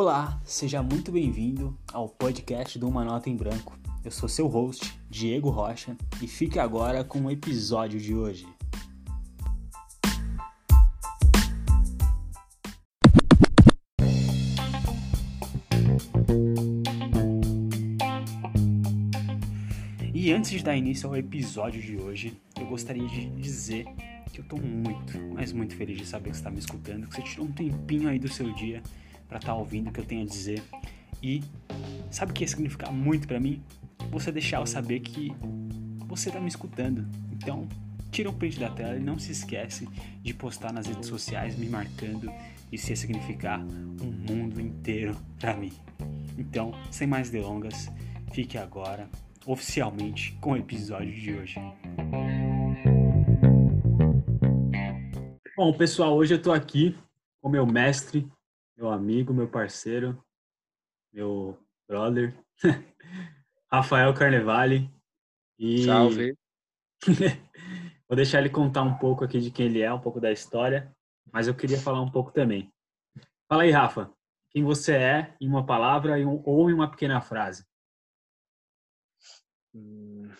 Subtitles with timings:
[0.00, 3.76] Olá, seja muito bem-vindo ao podcast do Uma Nota em Branco.
[4.04, 8.46] Eu sou seu host, Diego Rocha, e fique agora com o episódio de hoje.
[20.14, 23.84] E antes de dar início ao episódio de hoje, eu gostaria de dizer
[24.32, 27.16] que eu tô muito, mas muito feliz de saber que você está me escutando, que
[27.16, 28.80] você tirou um tempinho aí do seu dia
[29.28, 30.62] para estar tá ouvindo o que eu tenho a dizer.
[31.22, 31.42] E
[32.10, 33.62] sabe o que ia significar muito para mim?
[34.10, 35.32] Você deixar eu saber que
[36.06, 37.06] você tá me escutando.
[37.32, 37.68] Então,
[38.10, 39.86] tira um print da tela e não se esquece
[40.22, 42.32] de postar nas redes sociais me marcando.
[42.72, 45.72] Isso ia significar um mundo inteiro para mim.
[46.36, 47.90] Então, sem mais delongas,
[48.32, 49.08] fique agora
[49.46, 51.60] oficialmente com o episódio de hoje.
[55.56, 56.96] Bom, pessoal, hoje eu tô aqui
[57.40, 58.28] com meu mestre,
[58.78, 60.24] meu amigo, meu parceiro,
[61.12, 62.32] meu brother,
[63.72, 64.88] Rafael Carnevale.
[65.58, 65.84] E...
[65.84, 66.38] Salve!
[68.08, 70.94] Vou deixar ele contar um pouco aqui de quem ele é, um pouco da história,
[71.32, 72.72] mas eu queria falar um pouco também.
[73.48, 74.10] Fala aí, Rafa,
[74.50, 77.66] quem você é em uma palavra ou em uma pequena frase?
[79.74, 80.30] Hum,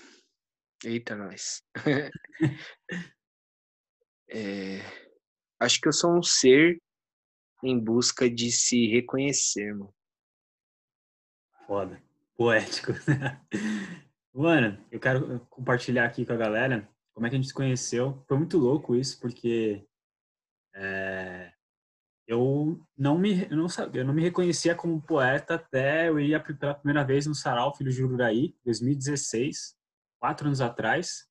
[0.85, 1.61] eita, nós.
[4.31, 4.79] é,
[5.61, 6.81] acho que eu sou um ser
[7.63, 9.95] em busca de se reconhecer, mano.
[11.67, 12.03] Foda.
[12.37, 12.93] Poético.
[14.33, 18.25] mano, eu quero compartilhar aqui com a galera como é que a gente se conheceu.
[18.29, 19.85] Foi muito louco isso, porque
[20.75, 21.53] é,
[22.29, 26.41] eu não me eu não sabia, eu não me reconhecia como poeta até eu ir
[26.59, 29.75] pela primeira vez no Sarau Filho de Ururaí, 2016,
[30.21, 31.27] quatro anos atrás.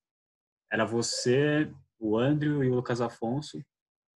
[0.69, 3.63] Era você, o Andrew e o Lucas Afonso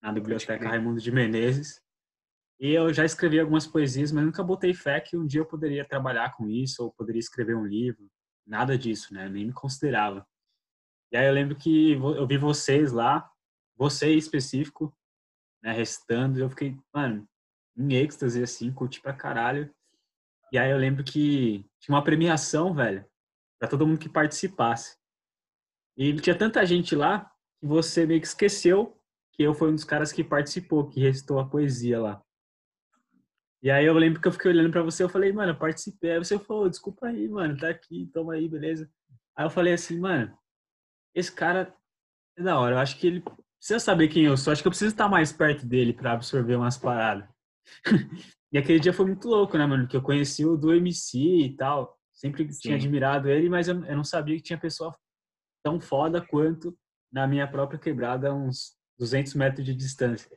[0.01, 1.81] na biblioteca Raimundo de Menezes.
[2.61, 5.83] E eu já escrevi algumas poesias, mas nunca botei fé que um dia eu poderia
[5.83, 8.07] trabalhar com isso ou poderia escrever um livro.
[8.45, 9.27] Nada disso, né?
[9.27, 10.23] Nem me considerava.
[11.11, 13.27] E aí eu lembro que eu vi vocês lá,
[13.75, 14.95] você em específico,
[15.63, 17.27] né, restando, e eu fiquei, mano,
[17.75, 19.73] em êxtase, assim, curti pra caralho.
[20.51, 23.03] E aí eu lembro que tinha uma premiação, velho,
[23.59, 24.97] para todo mundo que participasse.
[25.97, 27.25] E tinha tanta gente lá
[27.59, 28.95] que você meio que esqueceu
[29.33, 32.23] que eu fui um dos caras que participou, que restou a poesia lá.
[33.63, 36.13] E aí eu lembro que eu fiquei olhando para você, eu falei, mano, eu participei.
[36.13, 38.89] Aí você falou, desculpa aí, mano, tá aqui, toma aí, beleza.
[39.35, 40.35] Aí eu falei assim, mano,
[41.13, 41.73] esse cara
[42.37, 43.23] é da hora, eu acho que ele
[43.57, 46.55] precisa saber quem eu sou, acho que eu preciso estar mais perto dele para absorver
[46.55, 47.29] umas paradas.
[48.51, 51.55] e aquele dia foi muito louco, né, mano, que eu conheci o do MC e
[51.55, 52.59] tal, sempre Sim.
[52.59, 54.95] tinha admirado ele, mas eu, eu não sabia que tinha pessoa
[55.63, 56.75] tão foda quanto
[57.11, 60.35] na minha própria quebrada, uns 200 metros de distância.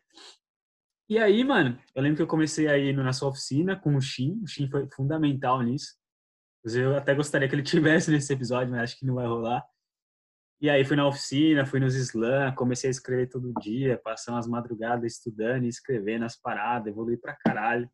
[1.08, 4.40] E aí, mano, eu lembro que eu comecei aí na sua oficina com o Shin.
[4.42, 5.94] O Shin foi fundamental nisso.
[6.64, 9.62] Eu até gostaria que ele tivesse nesse episódio, mas acho que não vai rolar.
[10.60, 14.46] E aí fui na oficina, fui nos slam, comecei a escrever todo dia, passar umas
[14.46, 17.90] madrugadas estudando e escrevendo as paradas, evolui pra caralho.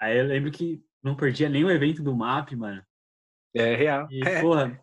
[0.00, 2.82] Aí eu lembro que não perdia nenhum evento do MAP, mano.
[3.54, 4.08] É real.
[4.10, 4.82] E, porra,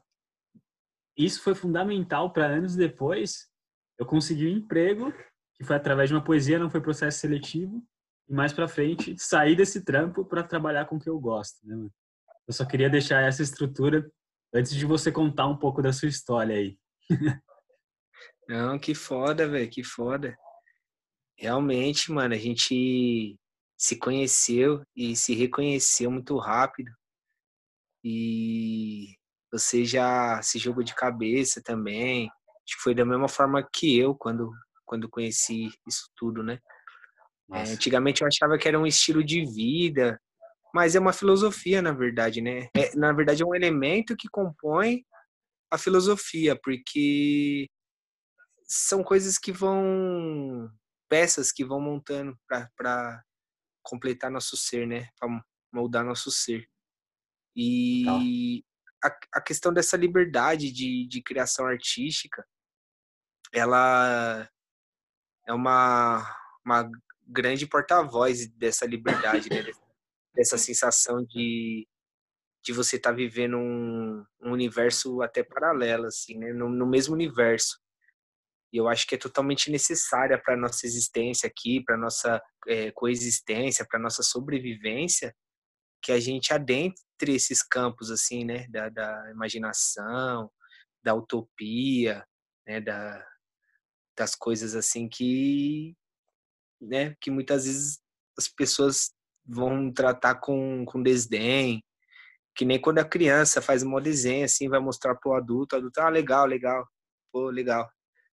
[1.17, 3.49] isso foi fundamental para anos depois
[3.97, 5.13] eu consegui um emprego
[5.59, 7.85] que foi através de uma poesia, não foi processo seletivo,
[8.29, 11.57] e mais para frente sair desse trampo para trabalhar com o que eu gosto.
[11.67, 11.89] Né?
[12.47, 14.09] Eu só queria deixar essa estrutura
[14.53, 16.79] antes de você contar um pouco da sua história aí.
[18.47, 20.37] não, que foda, velho, que foda.
[21.37, 23.37] Realmente, mano, a gente
[23.77, 26.91] se conheceu e se reconheceu muito rápido.
[28.03, 29.13] E
[29.51, 32.27] você já se jogou de cabeça também.
[32.27, 34.51] Acho que foi da mesma forma que eu quando
[34.89, 36.59] quando conheci isso tudo, né?
[37.51, 40.19] É, antigamente eu achava que era um estilo de vida,
[40.73, 42.69] mas é uma filosofia, na verdade, né?
[42.75, 45.05] É, na verdade, é um elemento que compõe
[45.71, 47.69] a filosofia, porque
[48.65, 50.71] são coisas que vão.
[51.07, 53.23] peças que vão montando para
[53.83, 55.07] completar nosso ser, né?
[55.19, 55.29] Para
[55.71, 56.67] moldar nosso ser.
[57.55, 58.63] E
[59.03, 62.43] a, a, questão dessa liberdade de, de criação artística,
[63.53, 64.49] ela
[65.49, 66.23] é uma,
[66.63, 66.87] uma
[67.27, 69.65] grande porta-voz dessa liberdade, né?
[70.35, 71.87] dessa sensação de,
[72.63, 76.53] de você estar tá vivendo um, um, universo até paralelo, assim, né?
[76.53, 77.79] no, no mesmo universo.
[78.71, 83.83] E eu acho que é totalmente necessária para nossa existência aqui, para nossa é, coexistência,
[83.89, 85.35] para nossa sobrevivência,
[85.99, 86.93] que a gente adentre
[87.27, 90.51] esses campos assim, né, da, da imaginação,
[91.03, 92.23] da utopia,
[92.67, 93.25] né, da,
[94.19, 95.95] das coisas assim que,
[96.81, 97.99] né, que muitas vezes
[98.37, 99.11] as pessoas
[99.45, 101.81] vão tratar com, com desdém.
[102.53, 106.01] Que nem quando a criança faz um desenho assim, vai mostrar pro adulto, o adulto,
[106.01, 106.85] ah, legal, legal,
[107.31, 107.89] pô, legal,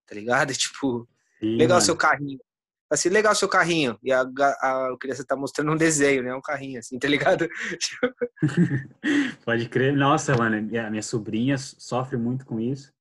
[0.06, 0.52] tá ligado?
[0.56, 1.06] Tipo,
[1.38, 1.84] Sim, legal mano.
[1.84, 2.40] seu carrinho.
[2.90, 3.98] Assim, legal seu carrinho.
[4.02, 6.34] E a, a, a, criança tá mostrando um desenho, né?
[6.34, 7.46] Um carrinho, assim, tá ligado?
[9.44, 9.94] Pode crer.
[9.94, 12.92] Nossa, mano, a minha sobrinha sofre muito com isso.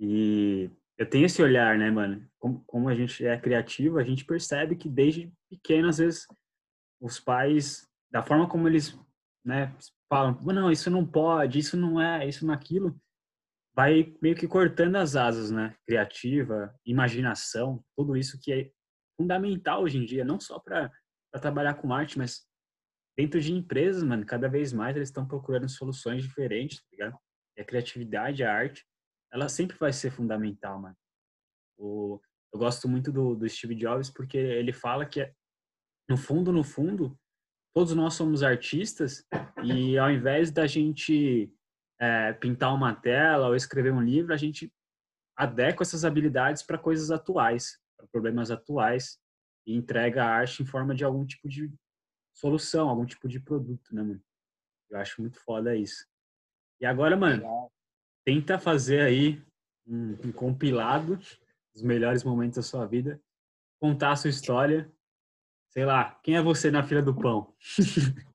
[0.00, 2.26] E eu tenho esse olhar, né, mano?
[2.38, 6.26] Como, como a gente é criativo, a gente percebe que desde pequeno, às vezes,
[7.00, 8.98] os pais, da forma como eles,
[9.44, 9.74] né,
[10.08, 12.98] falam, não, isso não pode, isso não é, isso não é aquilo,
[13.74, 15.76] vai meio que cortando as asas, né?
[15.86, 18.70] Criativa, imaginação, tudo isso que é
[19.20, 20.90] fundamental hoje em dia, não só para
[21.40, 22.46] trabalhar com arte, mas
[23.18, 27.18] dentro de empresas, mano, cada vez mais eles estão procurando soluções diferentes, tá ligado?
[27.56, 28.86] E a criatividade, a arte,
[29.36, 30.96] ela sempre vai ser fundamental, mano.
[31.78, 32.18] O,
[32.52, 35.30] eu gosto muito do, do Steve Jobs porque ele fala que,
[36.08, 37.18] no fundo, no fundo,
[37.74, 39.26] todos nós somos artistas
[39.62, 41.52] e ao invés da gente
[42.00, 44.72] é, pintar uma tela ou escrever um livro, a gente
[45.36, 49.18] adequa essas habilidades para coisas atuais, para problemas atuais
[49.66, 51.70] e entrega a arte em forma de algum tipo de
[52.34, 54.22] solução, algum tipo de produto, né, mano?
[54.88, 56.06] Eu acho muito foda isso.
[56.80, 57.70] E agora, mano,
[58.26, 59.40] tenta fazer aí
[59.86, 61.16] um, um compilado
[61.72, 63.22] dos melhores momentos da sua vida,
[63.80, 64.92] contar a sua história.
[65.70, 67.54] Sei lá, quem é você na fila do pão?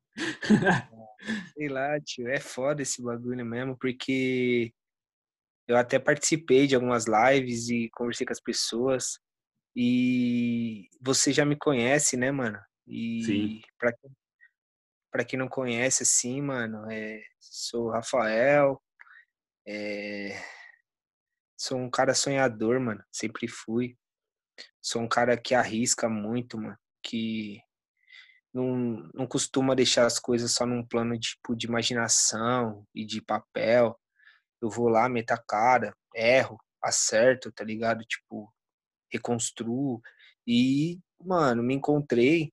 [1.53, 4.73] Sei lá, tio, é foda esse bagulho mesmo, porque
[5.67, 9.19] eu até participei de algumas lives e conversei com as pessoas.
[9.75, 12.59] E você já me conhece, né, mano?
[12.87, 13.61] E Sim.
[13.77, 13.93] Pra,
[15.11, 18.81] pra quem não conhece, assim, mano, é, sou o Rafael,
[19.67, 20.41] é...
[21.57, 23.03] Sou um cara sonhador, mano.
[23.11, 23.97] Sempre fui.
[24.81, 26.77] Sou um cara que arrisca muito, mano.
[27.03, 27.61] Que
[28.53, 33.97] não, não costuma deixar as coisas só num plano tipo de imaginação e de papel.
[34.61, 38.03] Eu vou lá, meto a cara, erro, acerto, tá ligado?
[38.03, 38.51] Tipo,
[39.11, 40.01] reconstruo.
[40.45, 42.51] E, mano, me encontrei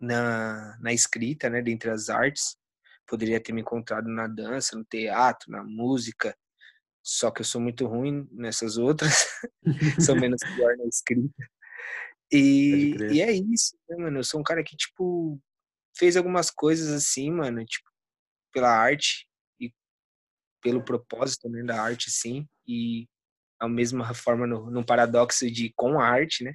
[0.00, 2.56] na, na escrita, né, dentre as artes.
[3.06, 6.36] Poderia ter me encontrado na dança, no teatro, na música,
[7.02, 9.26] só que eu sou muito ruim nessas outras,
[10.00, 11.48] sou menos pior na escrita.
[12.32, 14.18] E, e é isso, né, mano?
[14.18, 15.38] Eu sou um cara que, tipo,
[15.96, 17.88] fez algumas coisas assim, mano, tipo,
[18.52, 19.28] pela arte
[19.60, 19.70] e
[20.62, 23.06] pelo propósito né, da arte, sim, e
[23.60, 26.54] a mesma forma no, no paradoxo de com a arte, né?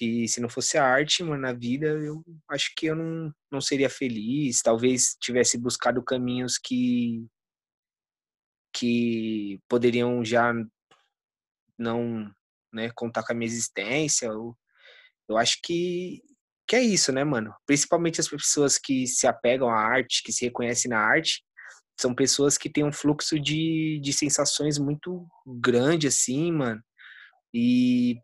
[0.00, 3.60] Que se não fosse a arte, mano, na vida, eu acho que eu não, não
[3.60, 4.62] seria feliz.
[4.62, 7.26] Talvez tivesse buscado caminhos que
[8.72, 10.54] que poderiam já
[11.78, 12.32] não,
[12.72, 14.26] né, contar com a minha existência.
[14.26, 14.56] Eu,
[15.28, 16.22] eu acho que
[16.66, 17.54] que é isso, né, mano?
[17.66, 21.44] Principalmente as pessoas que se apegam à arte, que se reconhecem na arte,
[22.00, 26.80] são pessoas que têm um fluxo de, de sensações muito grande, assim, mano.
[27.52, 28.16] E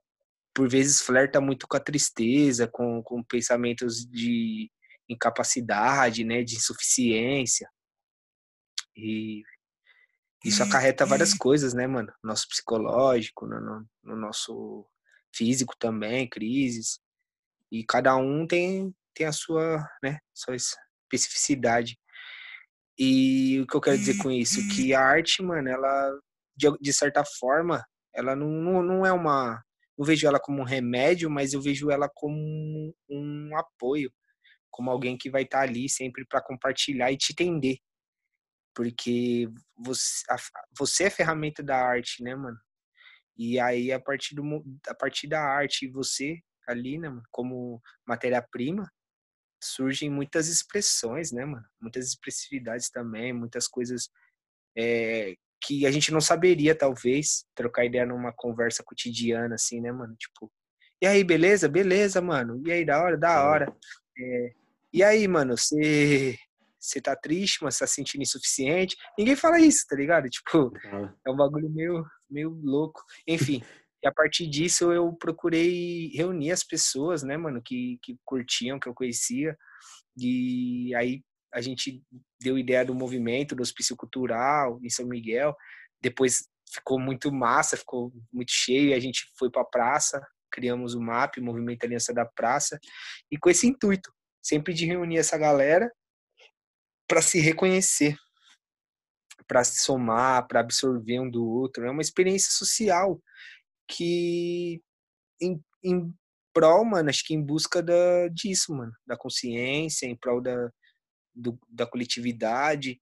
[0.56, 4.70] por vezes flerta muito com a tristeza, com, com pensamentos de
[5.06, 7.68] incapacidade, né, de insuficiência.
[8.96, 9.42] E
[10.42, 12.10] isso acarreta várias coisas, né, mano?
[12.24, 14.86] Nosso psicológico, no, no, no nosso
[15.34, 17.00] físico também, crises.
[17.70, 21.98] E cada um tem, tem a sua, né, sua especificidade.
[22.98, 24.66] E o que eu quero dizer com isso?
[24.74, 26.18] Que a arte, mano, ela,
[26.56, 27.84] de, de certa forma,
[28.14, 29.62] ela não, não, não é uma
[29.96, 34.12] não vejo ela como um remédio, mas eu vejo ela como um apoio,
[34.70, 37.78] como alguém que vai estar ali sempre para compartilhar e te entender.
[38.74, 40.36] Porque você, a,
[40.78, 42.58] você é ferramenta da arte, né, mano?
[43.36, 44.42] E aí, a partir, do,
[44.88, 48.90] a partir da arte e você ali, né, mano, como matéria-prima,
[49.62, 51.64] surgem muitas expressões, né, mano?
[51.80, 54.10] Muitas expressividades também, muitas coisas
[54.76, 55.34] é,
[55.66, 60.14] que a gente não saberia, talvez, trocar ideia numa conversa cotidiana, assim, né, mano?
[60.16, 60.50] Tipo,
[61.02, 61.68] e aí, beleza?
[61.68, 62.62] Beleza, mano.
[62.64, 63.16] E aí, da hora?
[63.16, 63.76] Da hora.
[64.18, 64.52] É,
[64.92, 66.38] e aí, mano, você
[66.78, 68.96] você tá triste, mas tá sentindo insuficiente.
[69.18, 70.28] Ninguém fala isso, tá ligado?
[70.28, 70.72] Tipo,
[71.26, 73.02] é um bagulho meio, meio louco.
[73.26, 73.60] Enfim,
[74.02, 78.88] e a partir disso eu procurei reunir as pessoas, né, mano, que, que curtiam, que
[78.88, 79.58] eu conhecia.
[80.16, 82.02] E aí a gente
[82.40, 85.56] deu ideia do movimento do hospício cultural em São Miguel.
[86.00, 90.94] Depois ficou muito massa, ficou muito cheio, e a gente foi para a praça, criamos
[90.94, 92.78] o MAP, o Movimento Aliança da Praça,
[93.30, 94.12] e com esse intuito,
[94.42, 95.90] sempre de reunir essa galera
[97.08, 98.16] para se reconhecer,
[99.46, 101.84] para se somar, para absorver um do outro.
[101.86, 103.20] É uma experiência social
[103.88, 104.82] que
[105.40, 106.12] em, em
[106.52, 110.72] prol, mano, acho que em busca da, disso, mano, da consciência, em prol da,
[111.36, 113.00] do, da coletividade.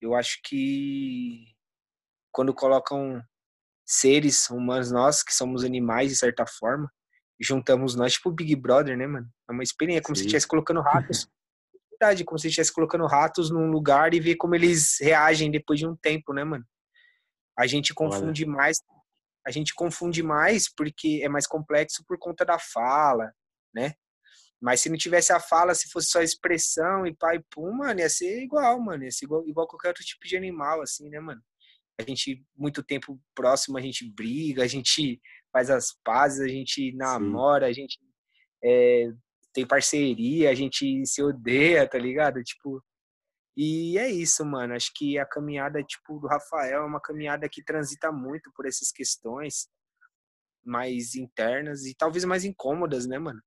[0.00, 1.54] Eu acho que
[2.32, 3.22] quando colocam
[3.86, 6.90] seres humanos, nós que somos animais de certa forma,
[7.40, 9.28] juntamos nós, tipo Big Brother, né, mano?
[9.48, 10.22] É uma experiência, como Sim.
[10.22, 11.28] se estivesse colocando ratos.
[11.92, 15.86] verdade, como se estivesse colocando ratos num lugar e ver como eles reagem depois de
[15.86, 16.64] um tempo, né, mano?
[17.58, 18.52] A gente confunde Olha.
[18.52, 18.82] mais,
[19.46, 23.32] a gente confunde mais porque é mais complexo por conta da fala,
[23.74, 23.94] né?
[24.60, 28.08] Mas se não tivesse a fala, se fosse só expressão e pai pum, mano, ia
[28.08, 29.04] ser igual, mano.
[29.04, 31.42] Ia ser igual, igual qualquer outro tipo de animal, assim, né, mano?
[31.98, 35.20] A gente, muito tempo próximo, a gente briga, a gente
[35.52, 37.70] faz as pazes, a gente namora, Sim.
[37.70, 37.98] a gente
[38.62, 39.10] é,
[39.52, 42.42] tem parceria, a gente se odeia, tá ligado?
[42.42, 42.82] Tipo,
[43.56, 44.74] e é isso, mano.
[44.74, 48.92] Acho que a caminhada, tipo, do Rafael é uma caminhada que transita muito por essas
[48.92, 49.68] questões
[50.62, 53.40] mais internas e talvez mais incômodas, né, mano?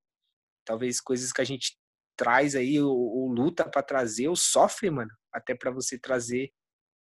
[0.69, 1.75] Talvez coisas que a gente
[2.15, 6.51] traz aí, ou, ou luta para trazer, ou sofre, mano, até para você trazer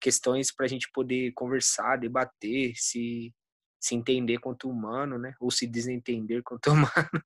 [0.01, 3.31] questões pra gente poder conversar, debater, se,
[3.79, 5.35] se entender quanto humano, né?
[5.39, 7.23] Ou se desentender quanto humano.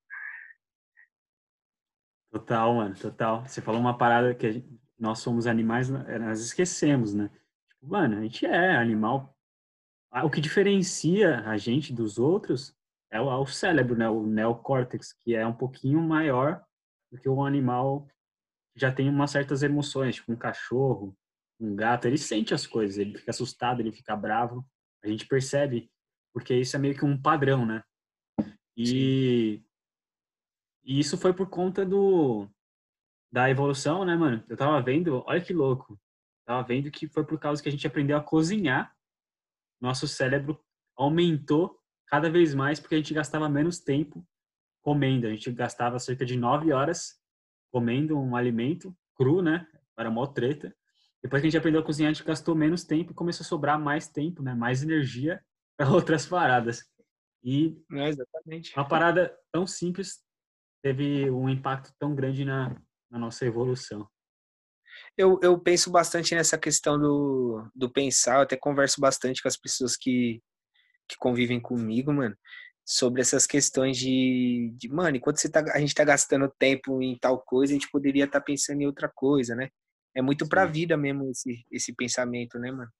[2.29, 3.47] Total, mano, total.
[3.47, 7.29] Você falou uma parada que gente, nós somos animais, eh, nós esquecemos, né?
[7.69, 9.33] Tipo, mano, a gente é animal.
[10.25, 12.75] O que diferencia a gente dos outros
[13.13, 14.09] é o, é o cérebro, né?
[14.09, 16.65] O neocórtex, que é um pouquinho maior
[17.11, 18.07] do que o animal
[18.73, 21.15] que já tem umas certas emoções, tipo um cachorro,
[21.59, 24.65] um gato, ele sente as coisas, ele fica assustado, ele fica bravo.
[25.03, 25.91] A gente percebe,
[26.33, 27.83] porque isso é meio que um padrão, né?
[28.75, 29.63] E,
[30.83, 32.49] e isso foi por conta do
[33.31, 34.43] da evolução, né, mano?
[34.47, 35.99] Eu tava vendo, olha que louco.
[36.45, 38.95] tava vendo que foi por causa que a gente aprendeu a cozinhar.
[39.79, 40.63] Nosso cérebro
[40.95, 41.82] aumentou
[42.13, 44.23] cada vez mais porque a gente gastava menos tempo
[44.83, 45.25] comendo.
[45.25, 47.19] A gente gastava cerca de nove horas
[47.71, 49.65] comendo um alimento cru, né?
[49.97, 50.75] Era mó treta.
[51.23, 53.47] Depois que a gente aprendeu a cozinhar, a gente gastou menos tempo e começou a
[53.47, 54.53] sobrar mais tempo, né?
[54.53, 55.43] Mais energia
[55.75, 56.85] para outras paradas.
[57.43, 58.77] E é exatamente.
[58.77, 60.21] uma parada tão simples
[60.83, 62.79] teve um impacto tão grande na,
[63.09, 64.07] na nossa evolução.
[65.17, 69.57] Eu, eu penso bastante nessa questão do, do pensar, eu até converso bastante com as
[69.57, 70.43] pessoas que,
[71.07, 72.35] que convivem comigo, mano,
[72.85, 77.17] sobre essas questões de, de mano, enquanto você tá, a gente tá gastando tempo em
[77.17, 79.69] tal coisa, a gente poderia estar tá pensando em outra coisa, né?
[80.15, 82.91] É muito pra vida mesmo esse, esse pensamento, né, mano?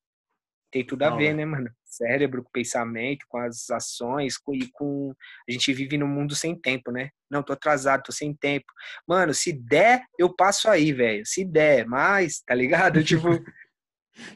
[0.72, 1.33] Tem tudo a Não, ver, é.
[1.36, 1.69] né, mano?
[1.86, 5.13] Cérebro, com pensamento, com as ações, com, e com.
[5.48, 7.12] A gente vive num mundo sem tempo, né?
[7.29, 8.65] Não, tô atrasado, tô sem tempo.
[9.07, 11.24] Mano, se der, eu passo aí, velho.
[11.27, 13.03] Se der, mas, tá ligado?
[13.05, 13.27] Tipo.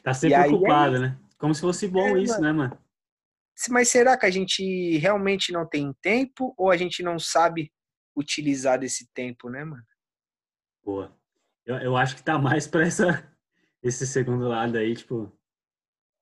[0.04, 0.98] tá sempre é preocupado, é...
[1.00, 1.18] né?
[1.36, 2.44] Como se fosse bom é, isso, mano.
[2.44, 2.78] né, mano?
[3.70, 7.72] Mas será que a gente realmente não tem tempo ou a gente não sabe
[8.16, 9.84] utilizar desse tempo, né, mano?
[10.84, 11.16] Boa.
[11.64, 13.06] Eu, eu acho que tá mais pra essa,
[13.82, 15.32] esse segundo lado aí, tipo,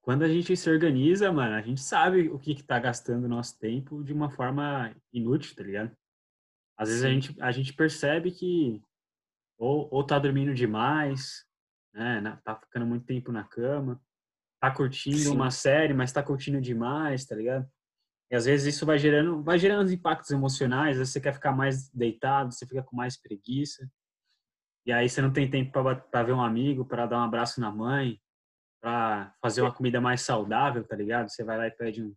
[0.02, 3.58] quando a gente se organiza, mano, a gente sabe o que que tá gastando nosso
[3.58, 5.96] tempo de uma forma inútil, tá ligado?
[6.76, 8.82] Às vezes a gente, a gente percebe que
[9.58, 11.44] ou, ou tá dormindo demais,
[11.92, 14.00] né, tá ficando muito tempo na cama,
[14.60, 15.34] tá curtindo Sim.
[15.34, 17.68] uma série, mas tá curtindo demais, tá ligado?
[18.30, 22.52] E às vezes isso vai gerando, vai gerando impactos emocionais, você quer ficar mais deitado,
[22.52, 23.88] você fica com mais preguiça.
[24.84, 27.70] E aí você não tem tempo para ver um amigo, para dar um abraço na
[27.70, 28.20] mãe,
[28.80, 31.28] para fazer uma comida mais saudável, tá ligado?
[31.28, 32.14] Você vai lá e pede um,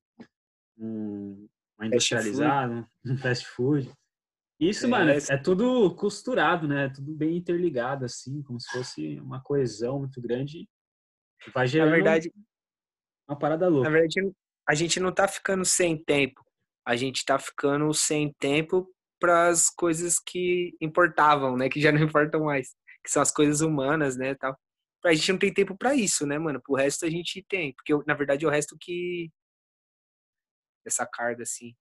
[0.77, 3.91] um uma industrializada, um fast food.
[4.59, 6.85] Isso, é, mano, é tudo costurado, né?
[6.85, 10.67] É tudo bem interligado, assim, como se fosse uma coesão muito grande.
[11.53, 12.31] Vai gerando na verdade,
[13.27, 13.89] uma parada louca.
[13.89, 14.33] Na verdade,
[14.67, 16.43] a gente não tá ficando sem tempo.
[16.85, 21.69] A gente tá ficando sem tempo para as coisas que importavam, né?
[21.69, 24.33] Que já não importam mais, que são as coisas humanas, né?
[24.35, 24.57] Tal.
[25.05, 26.61] A gente não tem tempo para isso, né, mano?
[26.61, 29.29] Pro resto a gente tem, porque na verdade é o resto que
[30.85, 31.75] essa carga assim.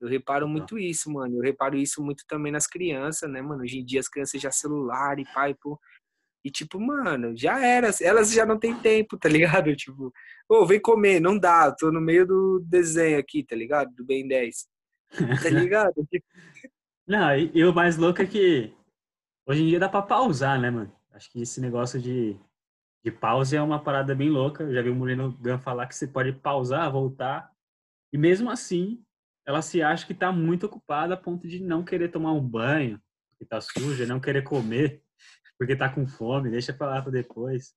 [0.00, 1.36] Eu reparo muito isso, mano.
[1.36, 3.62] Eu reparo isso muito também nas crianças, né, mano?
[3.62, 5.78] Hoje em dia as crianças já celular e pai, pô.
[6.44, 7.90] E tipo, mano, já era.
[8.00, 9.74] Elas já não tem tempo, tá ligado?
[9.76, 10.12] Tipo,
[10.48, 11.70] ô, oh, vem comer, não dá.
[11.72, 13.94] Tô no meio do desenho aqui, tá ligado?
[13.94, 14.66] Do Ben 10.
[15.42, 15.94] Tá ligado?
[17.06, 18.70] Não, e, e, o mais louco é que
[19.46, 20.92] hoje em dia dá pra pausar, né, mano?
[21.10, 22.38] Acho que esse negócio de,
[23.02, 24.62] de pause é uma parada bem louca.
[24.62, 27.50] Eu já vi o Mulino Gun falar que você pode pausar, voltar.
[28.12, 29.02] E mesmo assim,
[29.46, 33.00] ela se acha que tá muito ocupada a ponto de não querer tomar um banho,
[33.30, 35.02] porque tá suja, não querer comer,
[35.58, 37.74] porque tá com fome, deixa pra lá pra depois.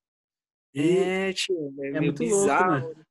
[0.74, 2.86] E é, tio, é, é muito bizarro.
[2.86, 3.06] Louco,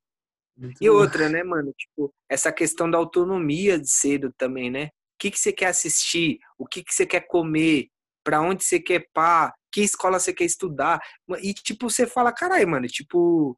[0.56, 1.72] Muito e outra, né, mano?
[1.76, 4.90] Tipo, essa questão da autonomia de cedo também, né?
[5.20, 7.88] que, que você quer assistir, o que, que você quer comer,
[8.24, 10.98] para onde você quer pá, que escola você quer estudar.
[11.42, 13.56] E, tipo, você fala, caralho, mano, tipo,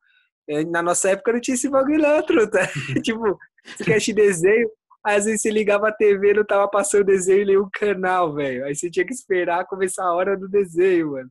[0.49, 2.69] eh, na nossa época não tinha esse bagulho não, truta.
[3.05, 4.69] tipo, você quer assistir desenho,
[5.05, 8.65] às vezes você ligava a TV não tava passando desenho em nenhum canal, velho.
[8.65, 11.31] Aí você tinha que esperar começar a hora do desenho, mano.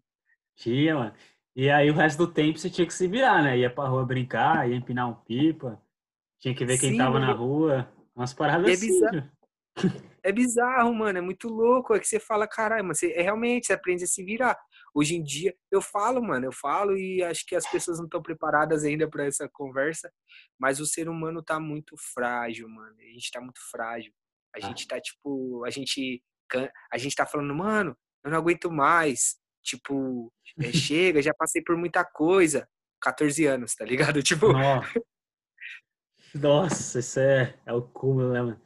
[0.56, 1.14] Tinha, mano.
[1.56, 3.58] E aí o resto do tempo você tinha que se virar, né?
[3.58, 5.82] Ia pra rua brincar, ia empinar um pipa,
[6.40, 7.88] tinha que ver quem Sim, tava na rua.
[8.16, 8.88] Umas paradas é assim.
[8.88, 9.32] Bizarro.
[10.24, 11.96] É bizarro, mano, é muito louco.
[11.96, 14.58] É que você fala, caralho, mas você, é, realmente, você aprende a se virar.
[14.94, 18.22] Hoje em dia, eu falo, mano, eu falo e acho que as pessoas não estão
[18.22, 20.12] preparadas ainda para essa conversa,
[20.60, 22.96] mas o ser humano tá muito frágil, mano.
[23.00, 24.12] A gente tá muito frágil.
[24.54, 24.62] A ah.
[24.62, 26.22] gente tá, tipo, a gente,
[26.92, 29.40] a gente tá falando, mano, eu não aguento mais.
[29.64, 32.68] Tipo, é, chega, já passei por muita coisa.
[33.02, 34.22] 14 anos, tá ligado?
[34.24, 34.54] Tipo.
[34.54, 35.04] Nossa,
[36.36, 38.62] Nossa isso é, é o cúmulo, né, mano?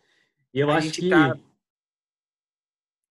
[0.53, 1.09] E eu a acho que.
[1.09, 1.37] Tá,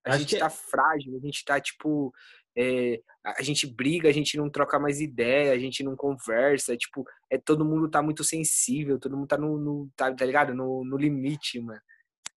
[0.07, 0.39] a acho gente que...
[0.39, 2.13] tá frágil, a gente tá, tipo.
[2.57, 7.05] É, a gente briga, a gente não troca mais ideia, a gente não conversa, tipo,
[7.31, 10.55] é, todo mundo tá muito sensível, todo mundo tá no, no tá, tá, ligado?
[10.55, 11.81] No, no limite, mano.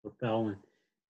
[0.02, 0.64] Total, mano.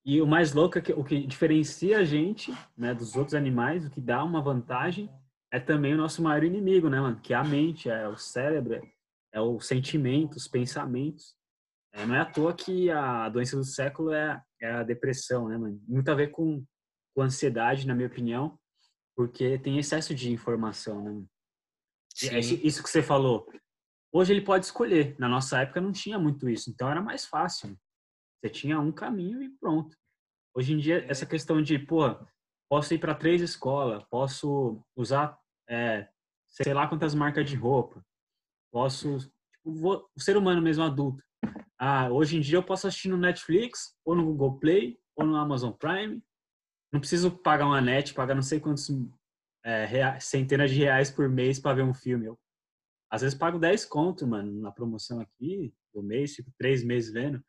[0.04, 3.84] E o mais louco é que o que diferencia a gente, né, dos outros animais,
[3.84, 5.10] o que dá uma vantagem,
[5.52, 7.20] é também o nosso maior inimigo, né, mano?
[7.20, 8.80] Que é a mente, é o cérebro,
[9.32, 11.34] é o sentimento, os pensamentos.
[11.92, 15.56] É, não é à toa que a doença do século é, é a depressão, né,
[15.58, 15.80] mano?
[15.86, 16.64] Muito a ver com,
[17.14, 18.58] com ansiedade, na minha opinião,
[19.16, 21.24] porque tem excesso de informação, né?
[22.30, 23.46] É isso que você falou.
[24.12, 25.16] Hoje ele pode escolher.
[25.18, 27.76] Na nossa época não tinha muito isso, então era mais fácil.
[28.38, 29.96] Você tinha um caminho e pronto.
[30.54, 32.16] Hoje em dia, essa questão de, pô,
[32.70, 36.08] posso ir para três escolas, posso usar, é,
[36.48, 38.02] sei lá quantas marcas de roupa,
[38.72, 41.22] posso, tipo, vou, o ser humano mesmo adulto,
[41.78, 45.36] ah, hoje em dia eu posso assistir no Netflix, ou no Google Play, ou no
[45.36, 46.22] Amazon Prime.
[46.92, 48.88] Não preciso pagar uma net, pagar não sei quantos
[49.66, 52.26] é, reais, centenas de reais por mês para ver um filme.
[52.26, 52.38] Eu,
[53.10, 57.44] às vezes pago 10 conto, mano, na promoção aqui do mês, fico três meses vendo.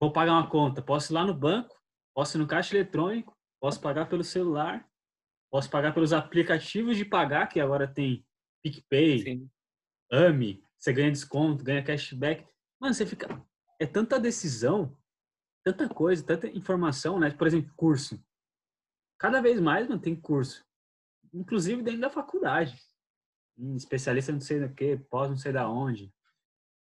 [0.00, 1.78] Vou pagar uma conta, posso ir lá no banco,
[2.14, 4.88] posso ir no caixa eletrônico, posso pagar pelo celular,
[5.50, 8.26] posso pagar pelos aplicativos de pagar, que agora tem
[8.62, 9.50] PicPay, Sim.
[10.10, 12.46] AMI, você ganha desconto, ganha cashback.
[12.80, 13.44] Mano, você fica.
[13.78, 14.96] É tanta decisão,
[15.64, 17.30] tanta coisa, tanta informação, né?
[17.30, 18.22] Por exemplo, curso.
[19.18, 20.64] Cada vez mais, mano, tem curso.
[21.32, 22.78] Inclusive dentro da faculdade.
[23.76, 26.12] Especialista não sei do que, pós não sei da onde.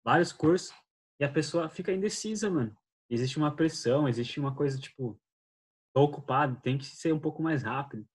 [0.05, 0.73] Vários cursos.
[1.21, 2.77] E a pessoa fica indecisa, mano.
[3.11, 5.21] Existe uma pressão, existe uma coisa tipo,
[5.95, 8.07] tô ocupado, tem que ser um pouco mais rápido.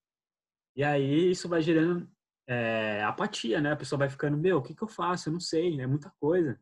[0.76, 2.10] E aí isso vai gerando
[2.48, 3.72] é, apatia, né?
[3.72, 5.30] A pessoa vai ficando, meu, o que, que eu faço?
[5.30, 6.60] Eu não sei, é muita coisa.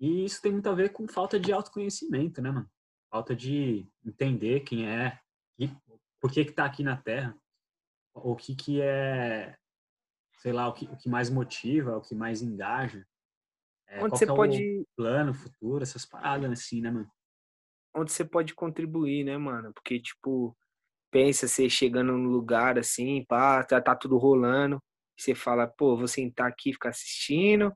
[0.00, 2.70] E isso tem muito a ver com falta de autoconhecimento, né, mano?
[3.10, 5.18] Falta de entender quem é,
[5.58, 5.68] e
[6.20, 7.36] por que que tá aqui na Terra,
[8.22, 9.56] o que que é,
[10.38, 13.04] sei lá, o que, o que mais motiva, o que mais engaja.
[13.88, 14.86] É, Onde você é pode...
[14.96, 17.10] plano, futuro, essas paradas assim, né, mano?
[17.94, 19.72] Onde você pode contribuir, né, mano?
[19.72, 20.56] Porque, tipo,
[21.10, 24.78] pensa você chegando num lugar assim, pá, tá, tá tudo rolando,
[25.16, 27.74] você fala, pô, vou sentar aqui e ficar assistindo.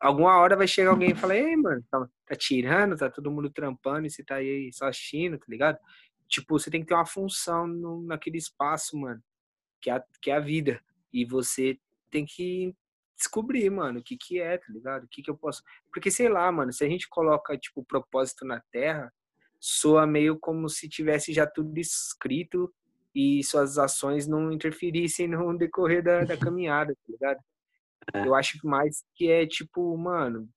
[0.00, 3.50] Alguma hora vai chegar alguém e falar, ei, mano, tá, tá, tirando, tá todo mundo
[3.50, 5.78] trampando e você tá aí só assistindo, tá ligado?
[6.28, 9.20] Tipo, você tem que ter uma função no, naquele espaço, mano,
[9.84, 10.80] que é, a, que é a vida.
[11.12, 11.78] E você
[12.10, 12.74] tem que
[13.14, 15.04] descobrir, mano, o que que é, tá ligado?
[15.04, 15.62] O que que eu posso...
[15.92, 19.12] Porque, sei lá, mano, se a gente coloca, tipo, propósito na Terra,
[19.60, 22.72] soa meio como se tivesse já tudo escrito
[23.14, 27.38] e suas ações não interferissem no decorrer da, da caminhada, tá ligado?
[28.12, 28.26] É.
[28.26, 30.48] Eu acho mais que é tipo, mano,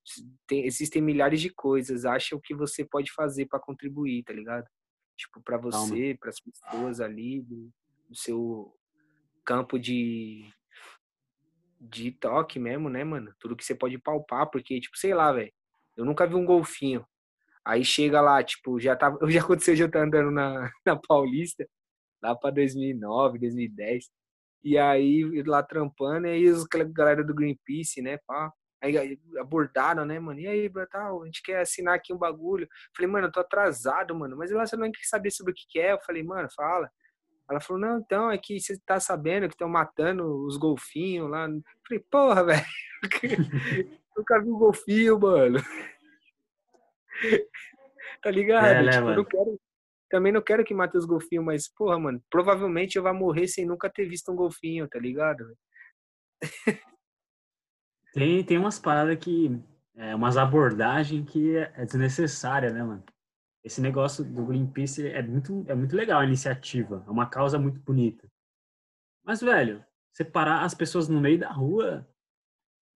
[0.46, 4.66] tem, existem milhares de coisas, acha o que você pode fazer para contribuir, tá ligado?
[5.16, 7.70] Tipo, para você, para as pessoas ali do,
[8.08, 8.77] do, seu
[9.48, 10.52] campo de
[11.80, 13.32] de toque mesmo, né, mano?
[13.40, 15.52] Tudo que você pode palpar, porque tipo, sei lá, velho.
[15.96, 17.06] Eu nunca vi um golfinho.
[17.64, 21.66] Aí chega lá, tipo, já tava, já aconteceu já tá andando na, na Paulista
[22.22, 24.10] lá para 2009, 2010.
[24.64, 30.18] E aí, lá trampando, e aí os galera do Greenpeace, né, pá, aí abordaram, né,
[30.20, 32.68] mano, e aí, tal, a gente quer assinar aqui um bagulho.
[32.96, 35.80] Falei, mano, eu tô atrasado, mano, mas ela não quer saber sobre o que, que
[35.80, 35.92] é.
[35.92, 36.90] Eu falei, mano, fala.
[37.48, 41.48] Ela falou, não, então, é que você tá sabendo que estão matando os golfinhos lá.
[41.48, 42.66] Eu falei, porra, velho,
[44.16, 45.58] nunca vi um golfinho, mano.
[48.22, 48.66] tá ligado?
[48.66, 49.60] É, né, tipo, não quero,
[50.10, 53.64] também não quero que mate os golfinhos, mas, porra, mano, provavelmente eu vou morrer sem
[53.64, 55.56] nunca ter visto um golfinho, tá ligado?
[58.12, 59.58] tem, tem umas paradas que.
[59.96, 63.02] É, umas abordagens que é desnecessária, né, mano?
[63.68, 67.78] Esse negócio do Greenpeace é muito, é muito legal a iniciativa, é uma causa muito
[67.80, 68.26] bonita.
[69.22, 72.08] Mas, velho, separar as pessoas no meio da rua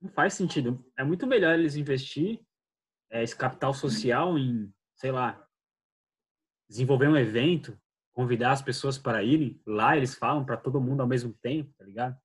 [0.00, 0.82] não faz sentido.
[0.96, 2.42] É muito melhor eles investir
[3.10, 5.46] é, esse capital social em, sei lá,
[6.70, 7.78] desenvolver um evento,
[8.14, 9.60] convidar as pessoas para irem.
[9.66, 12.18] Lá eles falam para todo mundo ao mesmo tempo, tá ligado?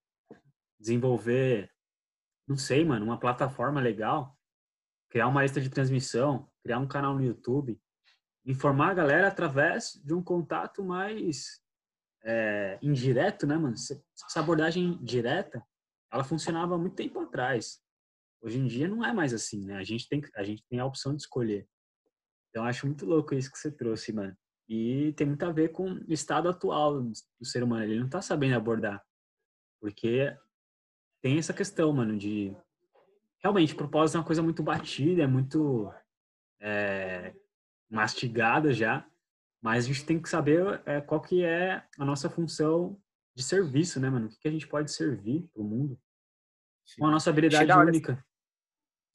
[0.79, 1.69] Desenvolver,
[2.47, 4.39] não sei, mano, uma plataforma legal,
[5.09, 7.77] criar uma lista de transmissão, criar um canal no YouTube,
[8.47, 11.61] informar a galera através de um contato mais
[12.23, 13.73] é, indireto, né, mano?
[13.75, 15.61] Essa abordagem direta,
[16.11, 17.81] ela funcionava há muito tempo atrás.
[18.41, 19.75] Hoje em dia não é mais assim, né?
[19.75, 21.67] A gente tem, a gente tem a opção de escolher.
[22.49, 24.35] Então acho muito louco isso que você trouxe, mano.
[24.69, 27.83] E tem muito a ver com o estado atual do ser humano.
[27.83, 29.03] Ele não tá sabendo abordar.
[29.81, 30.35] Porque
[31.21, 32.55] tem essa questão, mano, de.
[33.39, 35.91] Realmente, propósito é uma coisa muito batida, é muito
[36.59, 37.35] é,
[37.89, 39.05] mastigada já.
[39.61, 42.99] Mas a gente tem que saber é, qual que é a nossa função
[43.35, 44.27] de serviço, né, mano?
[44.27, 45.99] O que, que a gente pode servir pro mundo
[46.95, 48.23] com a nossa habilidade única.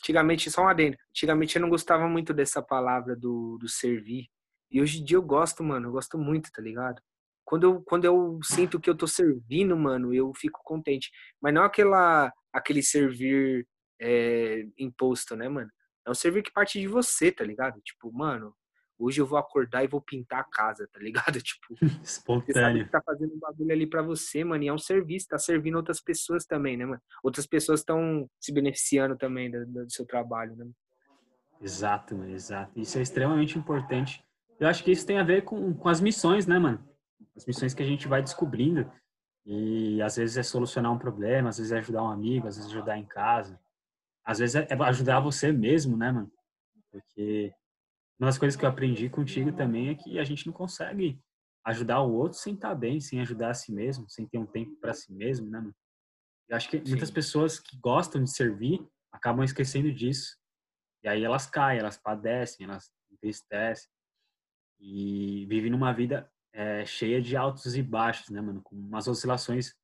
[0.00, 0.96] Antigamente, só um adendo.
[1.10, 4.28] Antigamente eu não gostava muito dessa palavra do, do servir.
[4.70, 5.88] E hoje em dia eu gosto, mano.
[5.88, 7.00] Eu gosto muito, tá ligado?
[7.44, 11.10] Quando eu, quando eu sinto que eu tô servindo, mano, eu fico contente.
[11.40, 13.66] Mas não aquela, aquele servir
[14.00, 15.70] é, imposto, né, mano?
[16.04, 17.80] É um servir que parte de você, tá ligado?
[17.82, 18.54] Tipo, mano,
[19.02, 21.38] hoje eu vou acordar e vou pintar a casa, tá ligado?
[21.42, 22.46] Tipo, Espontâneo.
[22.46, 25.28] Você sabe que tá fazendo um bagulho ali para você, mano, e é um serviço,
[25.28, 27.02] tá servindo outras pessoas também, né, mano?
[27.22, 30.66] Outras pessoas estão se beneficiando também do, do, seu trabalho, né?
[31.60, 32.78] Exato, mano, exato.
[32.78, 34.24] Isso é extremamente importante.
[34.58, 36.82] Eu acho que isso tem a ver com, com as missões, né, mano?
[37.36, 38.90] As missões que a gente vai descobrindo.
[39.44, 42.70] E às vezes é solucionar um problema, às vezes é ajudar um amigo, às vezes
[42.70, 43.58] é ajudar em casa.
[44.24, 46.30] Às vezes é ajudar você mesmo, né, mano?
[46.90, 47.52] Porque
[48.18, 51.20] uma das coisas que eu aprendi contigo também é que a gente não consegue
[51.64, 54.76] ajudar o outro sem estar bem, sem ajudar a si mesmo, sem ter um tempo
[54.80, 55.58] para si mesmo, né?
[55.58, 55.74] Mano?
[56.48, 56.90] Eu acho que Sim.
[56.90, 60.36] muitas pessoas que gostam de servir acabam esquecendo disso.
[61.04, 63.88] E aí elas caem, elas padecem, elas entristecem
[64.80, 68.60] e vivem numa vida é, cheia de altos e baixos, né, mano?
[68.62, 69.74] Com umas oscilações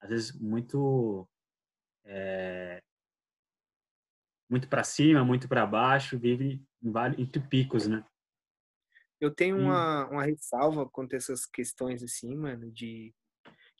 [0.00, 1.28] às vezes muito
[2.04, 2.82] é,
[4.48, 6.62] muito para cima, muito para baixo, vive
[7.18, 8.04] entre picos, né?
[9.20, 13.12] Eu tenho uma, uma ressalva quanto a essas questões assim, mano, de,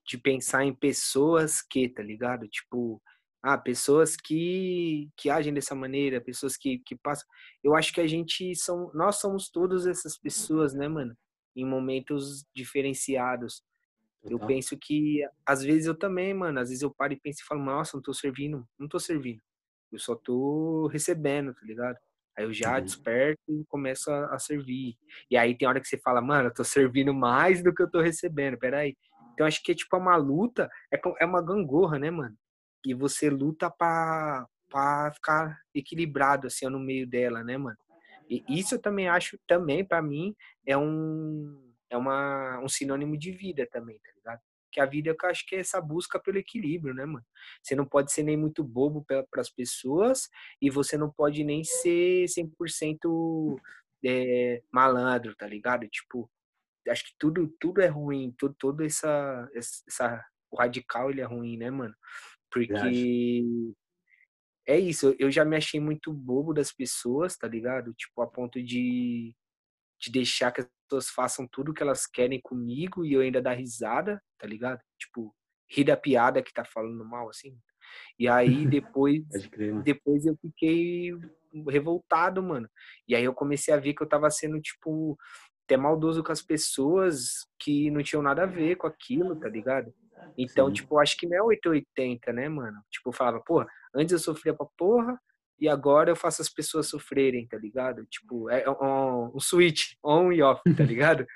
[0.07, 2.48] de pensar em pessoas que, tá ligado?
[2.48, 3.00] Tipo,
[3.42, 7.26] ah, pessoas que, que agem dessa maneira, pessoas que, que passam.
[7.62, 11.16] Eu acho que a gente são, nós somos todas essas pessoas, né, mano?
[11.57, 13.62] Em momentos diferenciados.
[14.24, 17.44] Eu penso que, às vezes eu também, mano, às vezes eu paro e penso e
[17.44, 19.40] falo, nossa, não tô servindo, não tô servindo.
[19.92, 21.96] Eu só tô recebendo, tá ligado?
[22.37, 22.85] Aí eu já uhum.
[22.85, 24.96] desperto e começo a, a, servir.
[25.31, 27.90] E aí tem hora que você fala, mano, eu tô servindo mais do que eu
[27.90, 28.96] tô recebendo, peraí.
[29.35, 32.37] Então acho que é tipo uma luta, é, é uma gangorra, né, mano?
[32.87, 37.77] E você luta pra, pra ficar equilibrado, assim, no meio dela, né, mano?
[38.29, 40.35] E isso eu também acho, também, para mim,
[40.66, 44.11] é um, é uma, um sinônimo de vida também, tá?
[44.70, 47.24] Que a vida eu acho que é essa busca pelo equilíbrio, né, mano?
[47.62, 50.28] Você não pode ser nem muito bobo para as pessoas
[50.61, 53.59] e você não pode nem ser 100%
[54.04, 55.88] é, malandro, tá ligado?
[55.88, 56.31] Tipo,
[56.88, 61.57] acho que tudo tudo é ruim, todo, todo essa, essa o radical ele é ruim,
[61.57, 61.94] né, mano?
[62.50, 63.44] Porque
[64.66, 67.94] é isso, eu já me achei muito bobo das pessoas, tá ligado?
[67.94, 69.35] Tipo, a ponto de,
[69.98, 74.22] de deixar que pessoas façam tudo que elas querem comigo e eu ainda dar risada,
[74.38, 74.81] tá ligado?
[74.98, 75.35] Tipo,
[75.70, 77.57] rir da piada que tá falando mal, assim.
[78.18, 81.12] E aí depois, crer, depois eu fiquei
[81.68, 82.68] revoltado, mano.
[83.07, 85.18] E aí eu comecei a ver que eu tava sendo, tipo,
[85.64, 89.92] até maldoso com as pessoas que não tinham nada a ver com aquilo, tá ligado?
[90.37, 90.74] Então, Sim.
[90.74, 92.81] tipo, acho que não é 880, né, mano?
[92.90, 95.18] Tipo, eu falava, porra, antes eu sofria pra porra,
[95.61, 98.07] e agora eu faço as pessoas sofrerem, tá ligado?
[98.07, 101.27] Tipo, é um, um switch, on e off, tá ligado?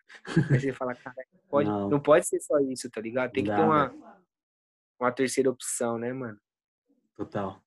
[0.51, 1.17] Aí você fala, cara,
[1.49, 1.91] pode, não.
[1.91, 3.33] não pode ser só isso, tá ligado?
[3.33, 3.93] Tem que ter uma,
[4.99, 6.39] uma terceira opção, né, mano?
[7.17, 7.61] Total.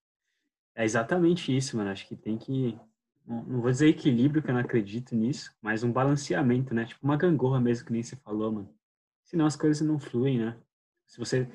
[0.74, 1.90] É exatamente isso, mano.
[1.90, 2.78] Acho que tem que.
[3.26, 6.86] Não vou dizer equilíbrio, que eu não acredito nisso, mas um balanceamento, né?
[6.86, 8.74] Tipo uma gangorra mesmo, que nem você falou, mano.
[9.24, 10.58] Senão as coisas não fluem, né?
[11.08, 11.50] Se você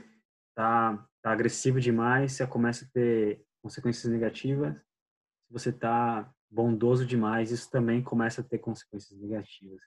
[0.54, 4.74] tá, tá agressivo demais, você começa a ter consequências negativas
[5.50, 9.80] se você está bondoso demais, isso também começa a ter consequências negativas.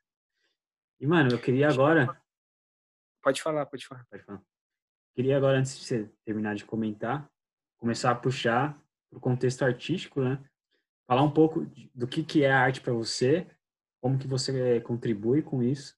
[1.00, 2.22] E, mano, eu queria agora.
[3.22, 4.06] Pode falar, pode falar.
[4.10, 4.44] Pode falar.
[5.16, 7.32] Queria agora, antes de você terminar de comentar,
[7.78, 8.78] começar a puxar
[9.10, 10.44] para o contexto artístico, né?
[11.08, 13.48] Falar um pouco do que, que é a arte para você,
[14.02, 15.98] como que você contribui com isso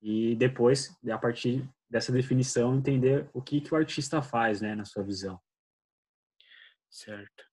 [0.00, 4.84] e depois, a partir dessa definição, entender o que, que o artista faz, né, na
[4.84, 5.40] sua visão.
[6.88, 7.51] Certo.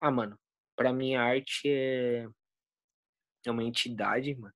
[0.00, 0.38] Ah, mano,
[0.76, 2.26] para mim a arte é,
[3.44, 4.54] é uma entidade, mano.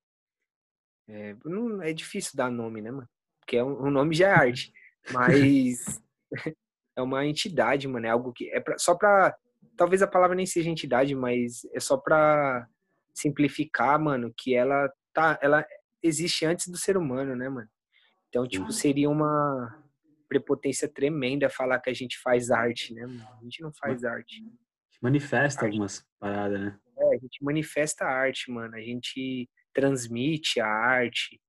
[1.08, 3.08] É, não, é difícil dar nome, né, mano?
[3.40, 4.72] Porque é um, um nome já é arte.
[5.12, 6.00] Mas
[6.96, 8.06] é uma entidade, mano.
[8.06, 9.36] É algo que é pra, só pra.
[9.76, 12.66] Talvez a palavra nem seja entidade, mas é só pra
[13.14, 15.38] simplificar, mano, que ela tá.
[15.40, 15.66] Ela
[16.02, 17.68] existe antes do ser humano, né, mano?
[18.28, 19.82] Então, tipo, seria uma
[20.28, 23.26] prepotência tremenda falar que a gente faz arte, né, mano?
[23.40, 24.44] A gente não faz arte.
[25.00, 26.78] Manifesta algumas paradas, né?
[26.98, 28.74] É, a gente manifesta a arte, mano.
[28.76, 31.40] A gente transmite a arte.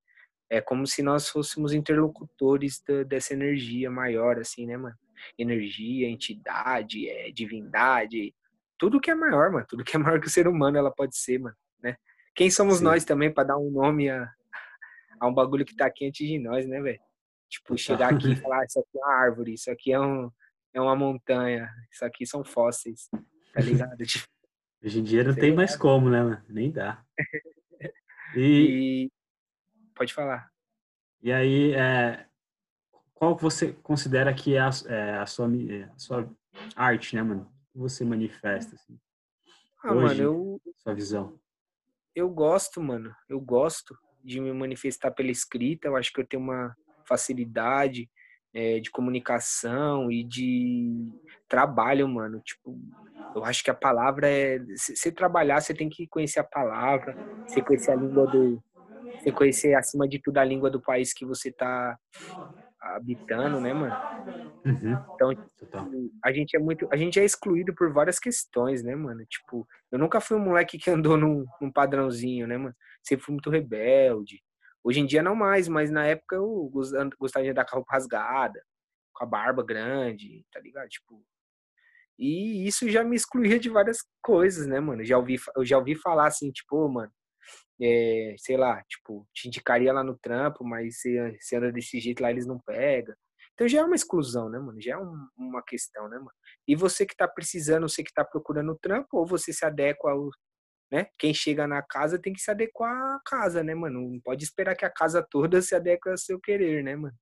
[0.50, 4.96] É como se nós fôssemos interlocutores da, dessa energia maior, assim, né, mano?
[5.38, 8.34] Energia, entidade, é, divindade,
[8.82, 9.66] tudo que é maior, mano.
[9.70, 11.96] Tudo que é maior que o ser humano, ela pode ser, mano, né?
[12.34, 12.86] Quem somos Sim.
[12.86, 14.28] nós também para dar um nome a,
[15.20, 17.00] a um bagulho que tá aqui antes de nós, né, velho?
[17.48, 20.32] Tipo, chegar aqui e falar, ah, isso aqui é uma árvore, isso aqui é, um,
[20.74, 23.08] é uma montanha, isso aqui são fósseis,
[23.54, 24.06] tá ligado?
[24.06, 24.28] Tipo,
[24.84, 26.44] Hoje em dia não tem mais como, né, mano?
[26.50, 27.04] Nem dá.
[28.34, 29.08] E...
[29.08, 29.12] e...
[29.94, 30.50] Pode falar.
[31.22, 32.26] E aí, é...
[33.14, 36.34] qual você considera que é a, é a, sua, é, a sua
[36.74, 37.42] arte, né, mano?
[37.42, 38.98] O que você manifesta, assim?
[39.84, 40.62] Ah, Hoje, mano, eu...
[40.78, 41.38] Sua visão.
[42.16, 43.14] Eu gosto, mano.
[43.28, 45.90] Eu gosto de me manifestar pela escrita.
[45.90, 46.74] Eu acho que eu tenho uma
[47.06, 48.10] facilidade
[48.54, 51.12] é, de comunicação e de
[51.48, 52.42] trabalho, mano.
[52.42, 52.78] Tipo,
[53.36, 54.60] eu acho que a palavra é.
[54.78, 58.62] Se trabalhar, você tem que conhecer a palavra, você conhecer a língua do.
[59.20, 61.98] Você conhecer, acima de tudo, a língua do país que você tá
[62.82, 63.98] habitando, né, mano?
[64.66, 65.06] Uhum.
[65.16, 65.88] Então, tipo,
[66.24, 66.88] a gente é muito.
[66.92, 69.26] A gente é excluído por várias questões, né, mano?
[69.26, 72.76] Tipo, eu nunca fui um moleque que andou num, num padrãozinho, né, mano?
[73.04, 74.42] Sempre fui muito rebelde.
[74.84, 76.70] Hoje em dia não mais, mas na época eu
[77.20, 78.64] gostava de andar com a roupa rasgada,
[79.14, 80.90] com a barba grande, tá ligado?
[80.90, 81.24] Tipo,
[82.18, 85.04] e isso já me excluía de várias coisas, né, mano?
[85.04, 87.12] Já ouvi, eu já ouvi falar assim, tipo, mano,
[87.82, 92.22] é, sei lá, tipo, te indicaria lá no trampo, mas se, se anda desse jeito
[92.22, 93.16] lá, eles não pegam.
[93.54, 94.80] Então já é uma exclusão, né, mano?
[94.82, 96.32] Já é um, uma questão, né, mano?
[96.68, 100.30] E você que tá precisando, você que tá procurando trampo, ou você se adequa ao,
[100.92, 101.08] né?
[101.18, 104.12] Quem chega na casa tem que se adequar à casa, né, mano?
[104.12, 107.16] Não pode esperar que a casa toda se adeque ao seu querer, né, mano?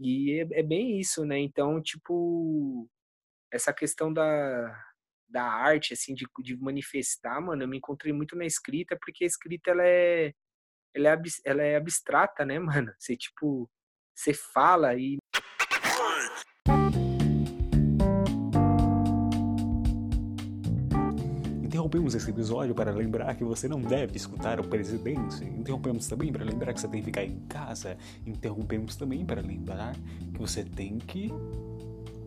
[0.00, 1.38] E é, é bem isso, né?
[1.38, 2.88] Então, tipo,
[3.52, 4.84] essa questão da,
[5.28, 9.26] da arte, assim, de, de manifestar, mano, eu me encontrei muito na escrita, porque a
[9.26, 10.32] escrita, ela é,
[10.94, 12.92] ela é, ela é abstrata, né, mano?
[12.98, 13.70] Você, tipo,
[14.14, 15.18] você fala e
[21.80, 25.42] Interrompemos esse episódio para lembrar que você não deve escutar o presidente.
[25.42, 27.96] Interrompemos também para lembrar que você tem que ficar em casa.
[28.26, 29.96] Interrompemos também para lembrar
[30.30, 31.32] que você tem que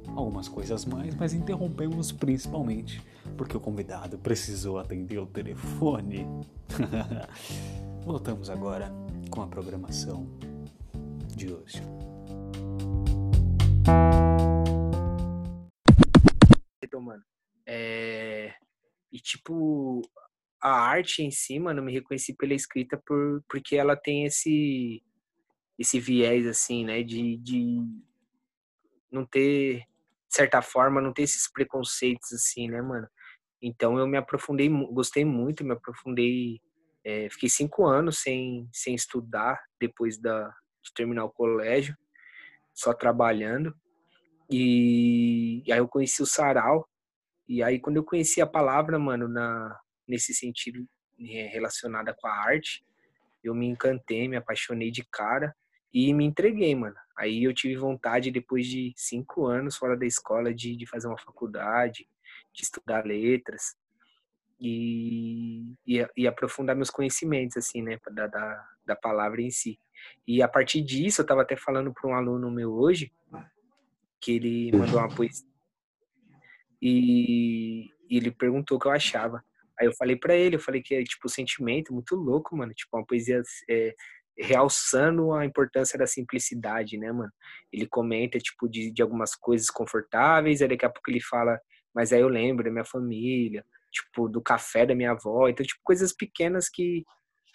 [0.08, 3.00] algumas coisas mais, mas interrompemos principalmente
[3.38, 6.26] porque o convidado precisou atender o telefone.
[8.04, 8.92] Voltamos agora
[9.30, 10.26] com a programação
[11.28, 11.80] de hoje.
[16.82, 17.22] Então, mano,
[17.68, 18.56] é...
[19.14, 20.02] e tipo
[20.60, 25.04] a arte em si, mano, eu me reconheci pela escrita por porque ela tem esse
[25.78, 27.78] esse viés assim, né, de, de
[29.12, 33.08] não ter de certa forma, não ter esses preconceitos assim, né, mano?
[33.62, 36.60] Então eu me aprofundei, gostei muito, me aprofundei.
[37.06, 40.50] É, fiquei cinco anos sem, sem estudar depois da,
[40.82, 41.96] de terminar o colégio,
[42.74, 43.74] só trabalhando.
[44.50, 46.88] E, e aí eu conheci o sarau.
[47.48, 50.86] E aí quando eu conheci a palavra, mano, na, nesse sentido
[51.20, 52.86] é, relacionada com a arte,
[53.44, 55.54] eu me encantei, me apaixonei de cara
[55.94, 56.96] e me entreguei, mano.
[57.18, 61.20] Aí eu tive vontade, depois de cinco anos fora da escola, de, de fazer uma
[61.20, 62.08] faculdade,
[62.54, 63.76] de estudar letras
[64.60, 69.80] e, e, e aprofundar meus conhecimentos, assim, né, da, da, da palavra em si.
[70.28, 73.12] E a partir disso, eu estava até falando para um aluno meu hoje,
[74.20, 75.46] que ele mandou uma poesia,
[76.84, 79.42] e, e ele perguntou o que eu achava.
[79.80, 82.74] Aí eu falei para ele, eu falei que é tipo um sentimento muito louco, mano,
[82.74, 83.96] tipo uma poesia é,
[84.38, 87.32] realçando a importância da simplicidade, né, mano?
[87.72, 91.60] Ele comenta, tipo, de, de algumas coisas confortáveis, aí daqui a pouco ele fala,
[91.96, 95.80] mas aí eu lembro da minha família, tipo, do café da minha avó, então, tipo,
[95.84, 97.04] coisas pequenas que,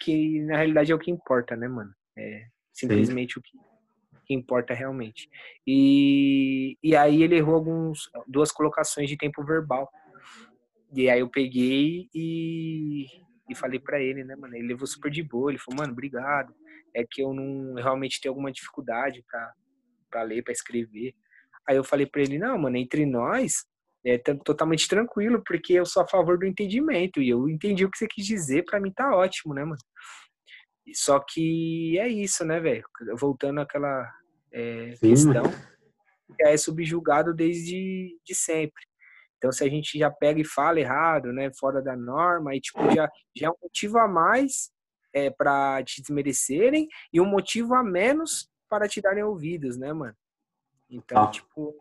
[0.01, 1.93] que na realidade é o que importa, né, mano?
[2.17, 3.39] É simplesmente Sim.
[3.39, 3.57] o que,
[4.29, 5.27] que importa realmente.
[5.65, 9.89] E, e aí ele errou alguns, duas colocações de tempo verbal.
[10.95, 13.07] E aí eu peguei e
[13.49, 14.55] e falei para ele, né, mano?
[14.55, 15.49] Ele levou super de boa.
[15.51, 16.53] Ele falou, mano, obrigado.
[16.95, 21.15] É que eu não realmente tenho alguma dificuldade para ler, para escrever.
[21.67, 23.65] Aí eu falei para ele, não, mano, entre nós
[24.05, 27.97] é totalmente tranquilo, porque eu sou a favor do entendimento e eu entendi o que
[27.97, 29.81] você quis dizer, para mim tá ótimo, né, mano?
[30.93, 32.83] Só que é isso, né, velho?
[33.19, 34.09] Voltando àquela
[34.51, 35.43] é, questão,
[36.39, 38.83] é subjugado desde de sempre.
[39.37, 42.79] Então, se a gente já pega e fala errado, né, fora da norma, aí tipo
[42.91, 44.69] já já é um motivo a mais
[45.13, 50.15] é, para te desmerecerem e um motivo a menos para te darem ouvidos, né, mano?
[50.89, 51.31] Então, ah.
[51.31, 51.75] tipo,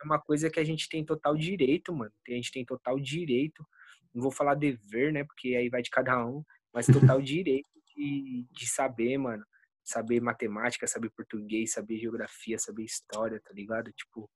[0.00, 2.12] é uma coisa que a gente tem total direito, mano.
[2.28, 3.66] A gente tem total direito.
[4.14, 5.24] Não vou falar dever, né?
[5.24, 9.44] Porque aí vai de cada um, mas total direito de, de saber, mano.
[9.88, 13.90] Saber matemática, saber português, saber geografia, saber história, tá ligado?
[13.92, 14.28] Tipo,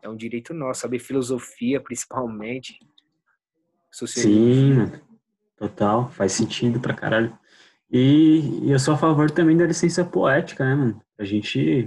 [0.00, 2.78] é um direito nosso, saber filosofia, principalmente.
[3.92, 4.90] Sim,
[5.58, 7.38] total, faz sentido pra caralho.
[7.90, 11.02] E, e, eu sou a favor também da licença poética, né, mano?
[11.18, 11.86] A gente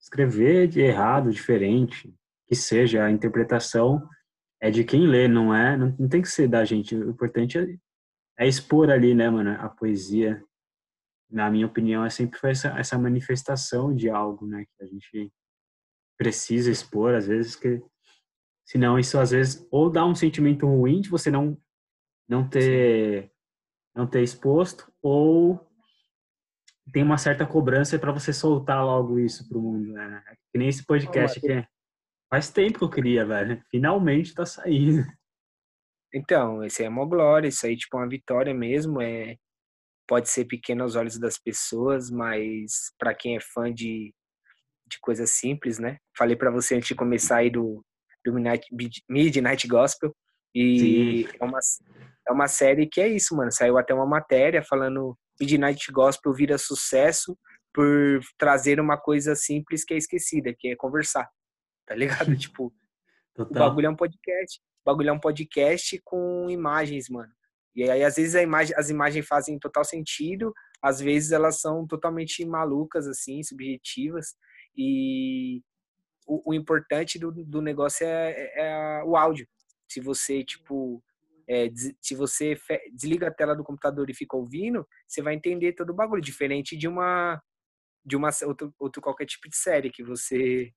[0.00, 2.12] escrever de errado, diferente,
[2.48, 4.08] que seja, a interpretação
[4.60, 5.76] é de quem lê, não é?
[5.76, 6.96] Não, não tem que ser da gente.
[6.96, 9.52] O importante é, é, expor ali, né, mano?
[9.52, 10.42] A poesia,
[11.30, 14.64] na minha opinião, é sempre foi essa, essa manifestação de algo, né?
[14.64, 15.32] Que a gente
[16.16, 17.82] precisa expor, às vezes, que
[18.66, 21.56] senão isso às vezes ou dá um sentimento ruim de você não
[22.28, 23.30] não ter
[23.94, 25.64] não ter exposto ou
[26.92, 30.22] tem uma certa cobrança para você soltar logo isso pro mundo, né?
[30.28, 31.66] É que nem esse podcast que
[32.30, 33.62] faz tempo que eu queria, velho.
[33.70, 35.04] Finalmente tá saindo.
[36.14, 39.36] Então, esse é uma glória, isso aí tipo uma vitória mesmo, é
[40.06, 44.14] pode ser pequeno aos olhos das pessoas, mas para quem é fã de,
[44.86, 45.98] de coisas simples, né?
[46.16, 47.84] Falei para você antes de começar aí do,
[48.24, 48.66] do Midnight,
[49.08, 50.14] Midnight Gospel
[50.54, 51.36] e Sim.
[51.40, 51.58] é uma
[52.28, 53.52] é uma série que é isso, mano.
[53.52, 57.38] Saiu até uma matéria falando Midnight Gospel vira sucesso
[57.72, 61.28] por trazer uma coisa simples que é esquecida, que é conversar.
[61.86, 62.34] Tá ligado?
[62.36, 62.72] tipo,
[63.34, 63.50] Total.
[63.50, 64.60] o bagulho é um podcast.
[64.82, 67.32] O bagulho é um podcast com imagens, mano.
[67.76, 72.42] E aí, às vezes, imagem, as imagens fazem total sentido, às vezes elas são totalmente
[72.46, 74.34] malucas, assim, subjetivas.
[74.74, 75.60] E
[76.26, 79.46] o, o importante do, do negócio é, é, é o áudio.
[79.86, 81.04] Se você, tipo,
[81.48, 81.68] é,
[82.00, 82.58] se você
[82.92, 86.76] desliga a tela do computador e fica ouvindo, você vai entender todo o bagulho, diferente
[86.76, 87.40] de uma
[88.04, 90.72] de uma outro, outro qualquer tipo de série que você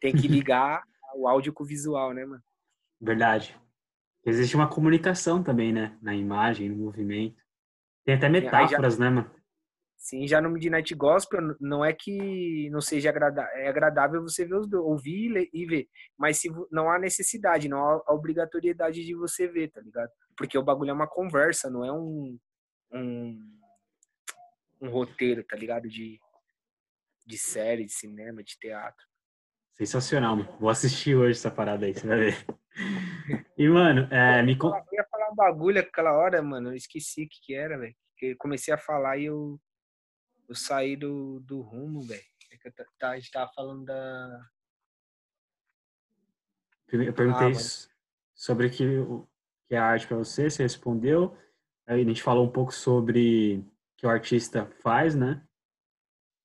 [0.00, 0.80] tem que ligar
[1.16, 2.42] o áudio com o visual, né, mano?
[3.00, 3.60] Verdade.
[4.24, 7.40] Existe uma comunicação também, né, na imagem, no movimento.
[8.04, 9.30] Tem até metáforas, já, né, mano?
[9.96, 14.54] Sim, já no Midnight Gospel, não é que não seja agradável, é agradável você ver
[14.54, 19.48] os dois, ouvir e ver, mas se não há necessidade, não há obrigatoriedade de você
[19.48, 20.10] ver, tá ligado?
[20.36, 22.38] Porque o bagulho é uma conversa, não é um
[22.92, 23.60] um,
[24.80, 25.88] um roteiro, tá ligado?
[25.88, 26.20] De,
[27.26, 29.06] de série, de cinema, de teatro.
[29.76, 30.56] Sensacional, mano.
[30.58, 32.46] Vou assistir hoje essa parada aí, você vai ver.
[33.56, 34.56] E, mano, é, me...
[34.56, 37.94] Eu ia falar um bagulho aquela hora, mano, eu esqueci o que, que era, velho.
[38.38, 39.60] Comecei a falar e eu
[40.48, 42.24] eu saí do, do rumo, velho.
[42.64, 44.48] É tá, a gente tava falando da.
[46.90, 47.88] Eu perguntei ah,
[48.34, 48.84] sobre que,
[49.66, 51.36] que é a arte para você, você respondeu.
[51.86, 53.64] Aí a gente falou um pouco sobre o
[53.98, 55.46] que o artista faz, né?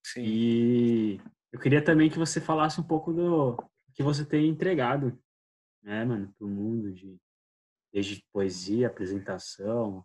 [0.05, 0.21] Sim.
[0.21, 3.57] E eu queria também que você falasse um pouco do
[3.93, 5.17] que você tem entregado,
[5.83, 7.17] né, mano, pro mundo de
[7.91, 10.03] desde poesia, apresentação,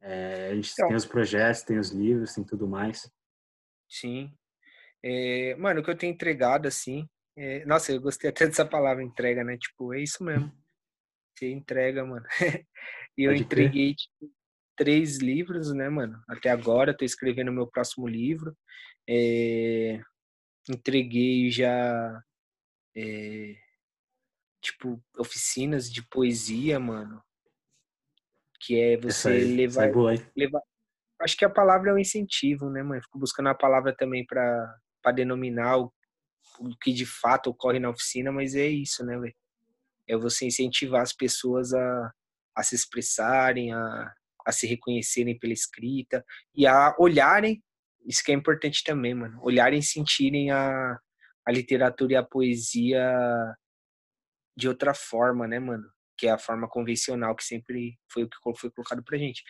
[0.00, 3.10] é, a gente então, tem os projetos, tem os livros, tem tudo mais.
[3.88, 4.32] Sim.
[5.02, 7.08] É, mano, o que eu tenho entregado, assim.
[7.36, 9.56] É, nossa, eu gostei até dessa palavra entrega, né?
[9.56, 10.52] Tipo, é isso mesmo.
[11.38, 12.24] Você entrega, mano.
[13.16, 14.32] e eu Pode entreguei, tipo,
[14.76, 16.22] três livros, né, mano?
[16.28, 18.56] Até agora, tô escrevendo o meu próximo livro.
[19.08, 20.00] É,
[20.68, 22.22] entreguei já.
[22.96, 23.54] É,
[24.66, 27.22] tipo, oficinas de poesia, mano.
[28.60, 29.90] Que é você aí, levar,
[30.36, 30.60] levar,
[31.20, 33.00] acho que a palavra é um incentivo, né, mãe?
[33.00, 35.92] Fico buscando a palavra também para denominar o,
[36.58, 39.34] o, que de fato ocorre na oficina, mas é isso, né, velho?
[40.08, 42.12] É você incentivar as pessoas a,
[42.56, 44.12] a se expressarem, a,
[44.44, 47.62] a se reconhecerem pela escrita e a olharem,
[48.06, 50.98] isso que é importante também, mano, olharem e sentirem a,
[51.44, 53.04] a literatura e a poesia
[54.56, 55.84] de outra forma, né, mano?
[56.18, 59.42] Que é a forma convencional que sempre foi o que foi colocado pra gente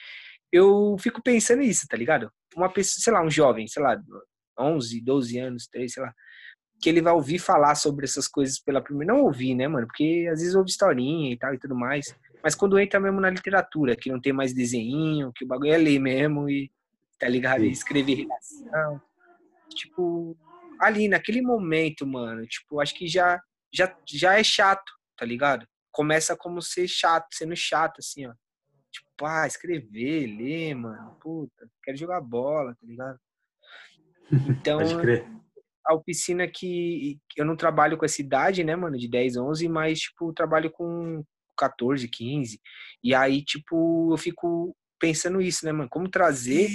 [0.52, 2.30] eu fico pensando nisso, tá ligado?
[2.56, 4.00] Uma pessoa, sei lá, um jovem, sei lá,
[4.58, 6.14] 11, 12 anos, 3, sei lá,
[6.80, 9.12] que ele vai ouvir falar sobre essas coisas pela primeira.
[9.12, 9.86] Não ouvir, né, mano?
[9.86, 12.14] Porque às vezes ouve historinha e tal e tudo mais.
[12.42, 15.78] Mas quando entra mesmo na literatura, que não tem mais desenho, que o bagulho é
[15.78, 16.70] ler mesmo e
[17.18, 17.64] tá ligado?
[17.64, 19.00] E escrever redação.
[19.74, 20.36] Tipo,
[20.80, 23.40] ali naquele momento, mano, tipo, acho que já
[23.72, 25.66] já já é chato, tá ligado?
[25.90, 28.34] Começa como ser chato, sendo chato assim, ó.
[28.90, 31.16] Tipo, ah, escrever, ler, mano.
[31.20, 33.18] Puta, quero jogar bola, tá ligado?
[34.48, 34.80] Então,
[35.86, 40.00] a oficina que eu não trabalho com essa idade, né, mano, de 10, 11, mas,
[40.00, 41.24] tipo, trabalho com
[41.56, 42.60] 14, 15.
[43.02, 45.88] E aí, tipo, eu fico pensando isso, né, mano?
[45.88, 46.68] Como trazer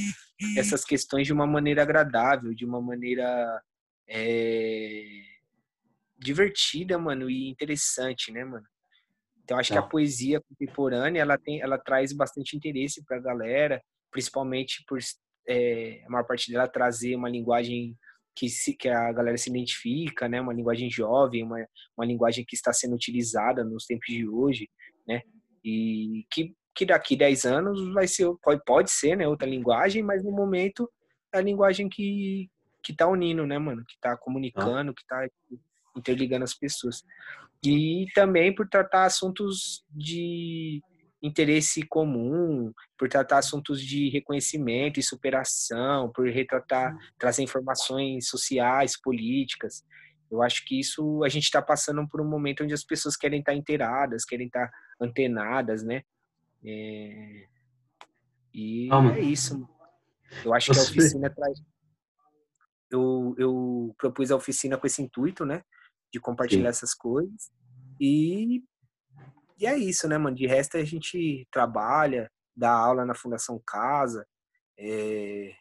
[0.57, 3.61] essas questões de uma maneira agradável, de uma maneira
[4.07, 5.03] é,
[6.21, 8.65] divertida, mano, e interessante, né, mano?
[9.43, 9.87] Então, acho que a tá.
[9.87, 14.99] poesia contemporânea, ela, tem, ela traz bastante interesse pra galera, principalmente por
[15.47, 17.97] é, a maior parte dela trazer uma linguagem
[18.35, 20.39] que, se, que a galera se identifica, né?
[20.39, 21.57] Uma linguagem jovem, uma,
[21.97, 24.69] uma linguagem que está sendo utilizada nos tempos de hoje,
[25.07, 25.21] né?
[25.65, 29.27] E que, que daqui 10 anos vai ser, pode, pode ser, né?
[29.27, 30.89] Outra linguagem, mas no momento
[31.33, 32.47] é a linguagem que,
[32.83, 33.83] que tá unindo, né, mano?
[33.85, 35.27] Que tá comunicando, que tá
[35.95, 37.03] interligando as pessoas.
[37.63, 40.81] E também por tratar assuntos de
[41.21, 49.83] interesse comum, por tratar assuntos de reconhecimento e superação, por retratar, trazer informações sociais, políticas.
[50.31, 53.39] Eu acho que isso a gente está passando por um momento onde as pessoas querem
[53.39, 56.01] estar tá inteiradas, querem estar tá antenadas, né?
[56.65, 57.47] É...
[58.53, 59.67] E é isso.
[60.43, 61.61] Eu acho que a oficina traz.
[62.89, 65.63] Eu, eu propus a oficina com esse intuito, né?
[66.11, 66.77] De compartilhar Sim.
[66.77, 67.51] essas coisas.
[67.99, 68.63] E
[69.61, 70.35] e é isso, né, mano?
[70.35, 74.27] De resto a gente trabalha, dá aula na Fundação Casa,
[74.75, 75.53] é,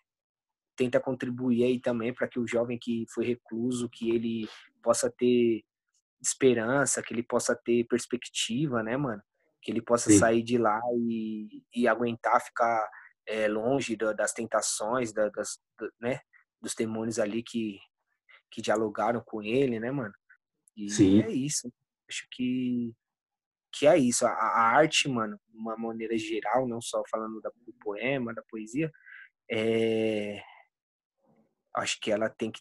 [0.75, 4.49] tenta contribuir aí também para que o jovem que foi recluso, que ele
[4.83, 5.63] possa ter
[6.19, 9.23] esperança, que ele possa ter perspectiva, né, mano?
[9.61, 10.19] Que ele possa Sim.
[10.19, 12.89] sair de lá e, e aguentar ficar
[13.27, 15.59] é, longe da, das tentações, da, das,
[16.01, 16.21] né,
[16.59, 17.79] dos demônios ali que,
[18.51, 20.15] que dialogaram com ele, né, mano?
[20.77, 21.23] E Sim.
[21.23, 21.73] é isso.
[22.09, 22.95] Acho que
[23.73, 27.51] que é isso, a, a, arte, mano, de uma maneira geral, não só falando da,
[27.65, 28.91] do poema, da poesia,
[29.49, 30.43] é...
[31.77, 32.61] acho que ela tem que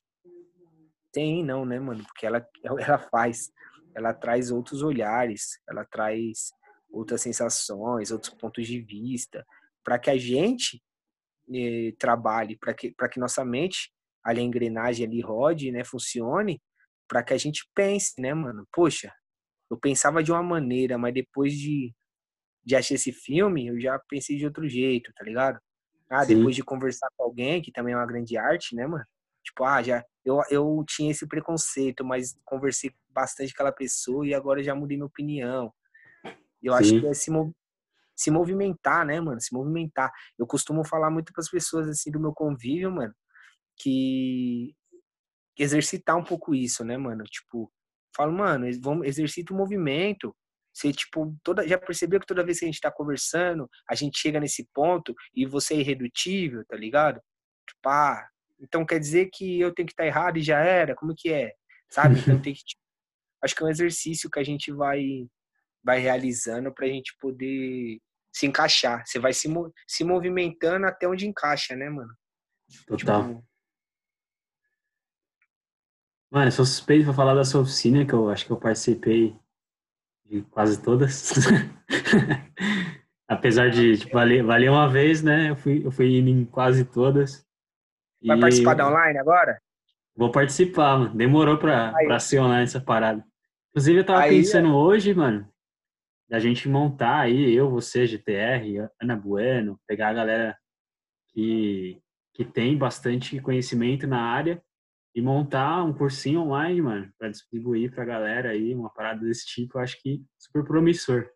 [1.12, 2.04] tem não, né, mano?
[2.04, 2.48] Porque ela
[2.80, 3.52] ela faz,
[3.96, 6.52] ela traz outros olhares, ela traz
[6.92, 9.46] outras sensações, outros pontos de vista,
[9.84, 10.82] para que a gente
[11.54, 13.92] eh, trabalhe, para que que nossa mente,
[14.24, 16.62] ali a engrenagem ali rode, né, funcione,
[17.10, 18.66] para que a gente pense, né, mano?
[18.72, 19.12] Poxa,
[19.70, 21.94] eu pensava de uma maneira, mas depois de,
[22.64, 25.60] de achar esse filme, eu já pensei de outro jeito, tá ligado?
[26.10, 26.36] Ah, Sim.
[26.36, 29.06] depois de conversar com alguém, que também é uma grande arte, né, mano?
[29.44, 34.34] Tipo, ah, já eu, eu tinha esse preconceito, mas conversei bastante com aquela pessoa e
[34.34, 35.74] agora já mudei minha opinião.
[36.62, 36.80] Eu Sim.
[36.80, 37.32] acho que é se,
[38.16, 39.42] se movimentar, né, mano?
[39.42, 40.12] Se movimentar.
[40.38, 43.14] Eu costumo falar muito para as pessoas assim do meu convívio, mano,
[43.76, 44.76] que
[45.60, 47.24] exercitar um pouco isso, né, mano?
[47.26, 47.72] Tipo,
[48.16, 50.36] falo, mano, vamos, exercita o movimento.
[50.74, 54.20] Você, tipo, toda, já percebeu que toda vez que a gente tá conversando, a gente
[54.20, 57.20] chega nesse ponto e você é irredutível, tá ligado?
[57.68, 58.28] Tipo, ah,
[58.60, 60.96] então quer dizer que eu tenho que estar tá errado e já era?
[60.96, 61.54] Como que é?
[61.90, 62.20] Sabe?
[62.20, 62.64] Então tem que.
[62.64, 62.82] Tipo,
[63.44, 65.28] acho que é um exercício que a gente vai,
[65.84, 68.00] vai realizando pra gente poder
[68.34, 69.06] se encaixar.
[69.06, 69.50] Você vai se,
[69.88, 72.14] se movimentando até onde encaixa, né, mano?
[72.88, 73.28] Total.
[73.28, 73.46] Tipo,
[76.32, 79.36] Mano, eu sou suspeito pra falar da sua oficina, que eu acho que eu participei
[80.26, 81.34] de quase todas.
[83.28, 85.50] Apesar de tipo, valer, valer uma vez, né?
[85.50, 87.44] Eu fui, eu fui indo em quase todas.
[88.24, 89.60] Vai e participar da online agora?
[90.16, 91.16] Vou participar, mano.
[91.16, 93.26] Demorou pra, pra ser online essa parada.
[93.70, 94.72] Inclusive, eu tava aí, pensando é...
[94.72, 95.48] hoje, mano,
[96.30, 100.58] da gente montar aí, eu, você, GTR, Ana Bueno, pegar a galera
[101.30, 102.00] que,
[102.36, 104.62] que tem bastante conhecimento na área
[105.16, 109.78] e montar um cursinho online, mano, para distribuir pra galera aí, uma parada desse tipo,
[109.78, 111.30] eu acho que super promissor.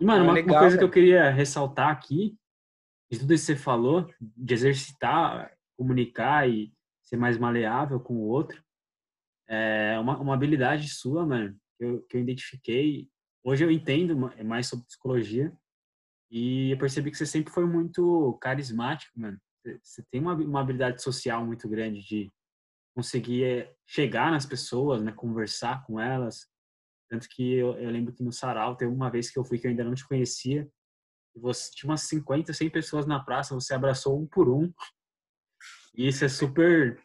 [0.00, 2.36] E, mano, uma, legal, uma, coisa que eu queria ressaltar aqui,
[3.10, 6.72] de tudo isso que você falou, de exercitar, comunicar e
[7.02, 8.62] ser mais maleável com o outro,
[9.48, 13.08] é uma, uma habilidade sua, mano, que eu, que eu identifiquei.
[13.42, 15.52] Hoje eu entendo mais sobre psicologia
[16.30, 19.40] e eu percebi que você sempre foi muito carismático, mano.
[19.82, 22.30] Você tem uma, uma habilidade social muito grande de
[22.98, 26.48] conseguir eh, chegar nas pessoas, né, conversar com elas.
[27.08, 29.68] Tanto que eu, eu, lembro que no Sarau teve uma vez que eu fui que
[29.68, 30.68] eu ainda não te conhecia,
[31.32, 34.72] e você tinha umas 50, 100 pessoas na praça, você abraçou um por um.
[35.94, 37.00] E isso é super,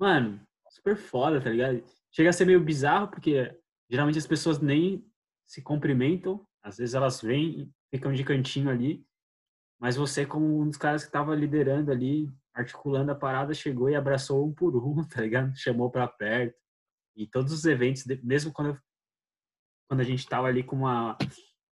[0.00, 1.80] mano, super foda, tá ligado?
[2.10, 3.56] Chega a ser meio bizarro porque
[3.88, 5.08] geralmente as pessoas nem
[5.46, 9.06] se cumprimentam, Às vezes elas vêm, ficam de cantinho ali,
[9.78, 13.94] mas você, como um dos caras que estava liderando ali, articulando a parada, chegou e
[13.94, 15.54] abraçou um por um, tá ligado?
[15.56, 16.58] Chamou para perto.
[17.14, 18.78] E todos os eventos, mesmo quando, eu,
[19.88, 21.16] quando a gente estava ali com uma,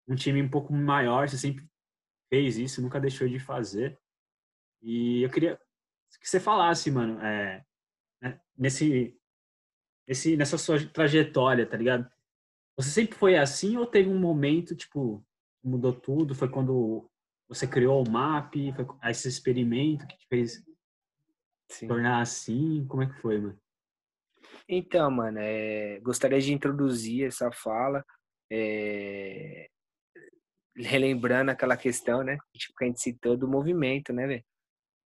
[0.07, 1.67] um time um pouco maior, você sempre
[2.29, 3.97] fez isso, nunca deixou de fazer.
[4.81, 5.59] E eu queria
[6.19, 7.65] que você falasse, mano, é,
[8.21, 9.17] né, nesse,
[10.07, 12.09] nesse, nessa sua trajetória, tá ligado?
[12.77, 15.25] Você sempre foi assim ou teve um momento, tipo,
[15.63, 16.35] mudou tudo?
[16.35, 17.09] Foi quando
[17.47, 20.63] você criou o MAP, foi esse experimento que te fez
[21.69, 21.87] Sim.
[21.87, 22.85] tornar assim?
[22.87, 23.59] Como é que foi, mano?
[24.67, 28.03] Então, mano, é, gostaria de introduzir essa fala,
[28.51, 29.67] é,
[30.75, 34.43] relembrando aquela questão, né, tipo, que a gente citou do movimento, né, velho?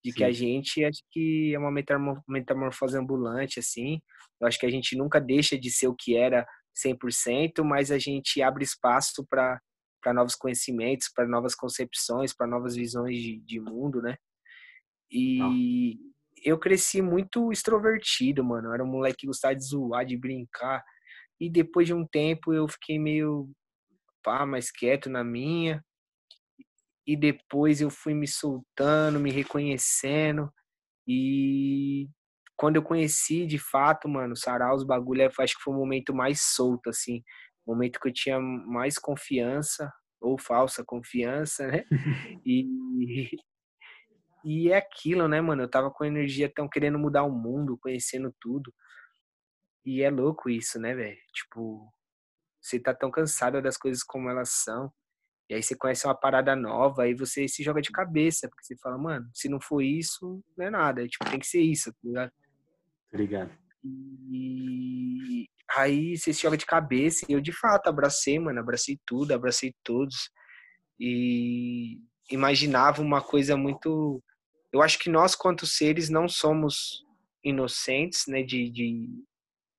[0.04, 0.18] De Sim.
[0.18, 1.72] que a gente, acho que é uma
[2.28, 4.00] metamorfose ambulante, assim,
[4.40, 7.98] eu acho que a gente nunca deixa de ser o que era 100%, mas a
[7.98, 9.60] gente abre espaço para
[10.14, 14.16] novos conhecimentos, para novas concepções, para novas visões de, de mundo, né?
[15.12, 16.00] E
[16.44, 18.70] eu cresci muito extrovertido, mano.
[18.70, 20.84] Eu era um moleque que gostava de zoar, de brincar.
[21.40, 23.50] E depois de um tempo eu fiquei meio
[24.24, 25.84] pá, mais quieto na minha.
[27.06, 30.52] E depois eu fui me soltando, me reconhecendo.
[31.08, 32.10] E
[32.58, 36.42] quando eu conheci de fato, mano, sarar os bagulho, acho que foi o momento mais
[36.42, 37.24] solto, assim.
[37.66, 41.86] O momento que eu tinha mais confiança, ou falsa confiança, né?
[42.46, 42.66] E,
[44.48, 45.64] e é aquilo, né, mano?
[45.64, 48.74] Eu tava com energia tão querendo mudar o mundo, conhecendo tudo.
[49.86, 51.18] E é louco isso, né, velho?
[51.34, 51.92] Tipo,
[52.62, 54.90] você tá tão cansado das coisas como elas são.
[55.50, 58.78] E aí você conhece uma parada nova, aí você se joga de cabeça, porque você
[58.78, 61.06] fala, mano, se não for isso, não é nada.
[61.06, 62.32] Tipo, tem que ser isso, tá ligado?
[63.12, 63.52] Obrigado.
[63.84, 65.46] E
[65.76, 67.26] aí você se joga de cabeça.
[67.28, 68.62] E eu, de fato, abracei, mano.
[68.62, 70.30] Abracei tudo, abracei todos.
[70.98, 72.00] E
[72.32, 74.24] imaginava uma coisa muito.
[74.72, 77.06] Eu acho que nós, quanto seres, não somos
[77.44, 79.10] inocentes, né, de, de,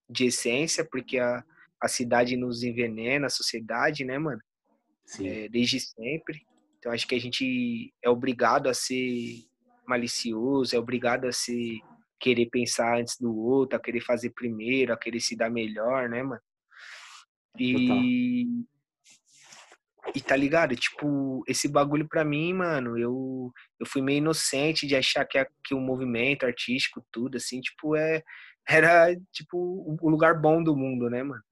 [0.08, 1.44] de essência, porque a,
[1.80, 4.40] a cidade nos envenena, a sociedade, né, mano?
[5.20, 6.46] É, desde sempre.
[6.78, 9.44] Então acho que a gente é obrigado a ser
[9.86, 11.80] malicioso, é obrigado a ser
[12.20, 16.22] querer pensar antes do outro, a querer fazer primeiro, a querer se dar melhor, né,
[16.22, 16.40] mano?
[17.58, 18.46] E
[20.14, 20.74] e tá ligado?
[20.74, 25.46] Tipo, esse bagulho pra mim, mano, eu, eu fui meio inocente de achar que, a,
[25.64, 28.22] que o movimento artístico, tudo, assim, tipo, é,
[28.68, 31.42] era, tipo, o lugar bom do mundo, né, mano?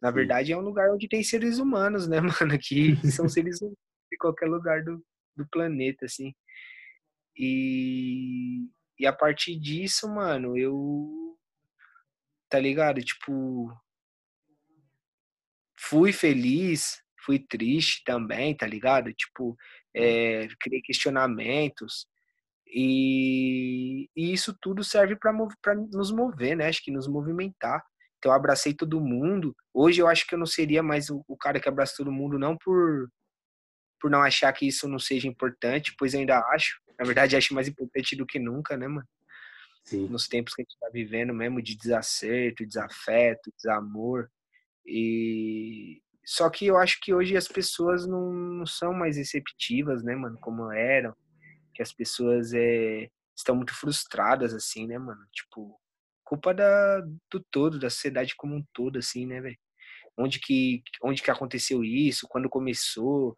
[0.00, 2.58] Na verdade, é um lugar onde tem seres humanos, né, mano?
[2.60, 3.78] Que são seres humanos
[4.10, 5.04] de qualquer lugar do,
[5.36, 6.34] do planeta, assim.
[7.36, 8.68] E,
[8.98, 11.36] e a partir disso, mano, eu.
[12.48, 13.00] Tá ligado?
[13.02, 13.72] Tipo.
[15.80, 19.12] Fui feliz, fui triste também, tá ligado?
[19.12, 19.54] Tipo,
[19.94, 22.06] é, criei questionamentos.
[22.66, 25.34] E, e, isso tudo serve para
[25.92, 26.68] nos mover, né?
[26.68, 27.84] Acho que nos movimentar.
[28.16, 29.54] Então, eu abracei todo mundo.
[29.74, 32.38] Hoje, eu acho que eu não seria mais o, o cara que abraça todo mundo,
[32.38, 33.10] não por,
[34.00, 36.80] por não achar que isso não seja importante, pois eu ainda acho.
[36.98, 39.06] Na verdade, acho mais importante do que nunca, né, mano?
[39.84, 40.08] Sim.
[40.08, 44.30] Nos tempos que a gente tá vivendo mesmo de desacerto, desafeto, desamor.
[44.84, 50.14] E só que eu acho que hoje as pessoas não, não são mais receptivas, né,
[50.14, 51.16] mano, como eram.
[51.74, 55.26] Que as pessoas é, estão muito frustradas, assim, né, mano?
[55.32, 55.80] Tipo,
[56.22, 59.56] culpa da, do todo, da sociedade como um todo, assim, né, velho?
[60.18, 63.34] Onde que, onde que aconteceu isso, quando começou,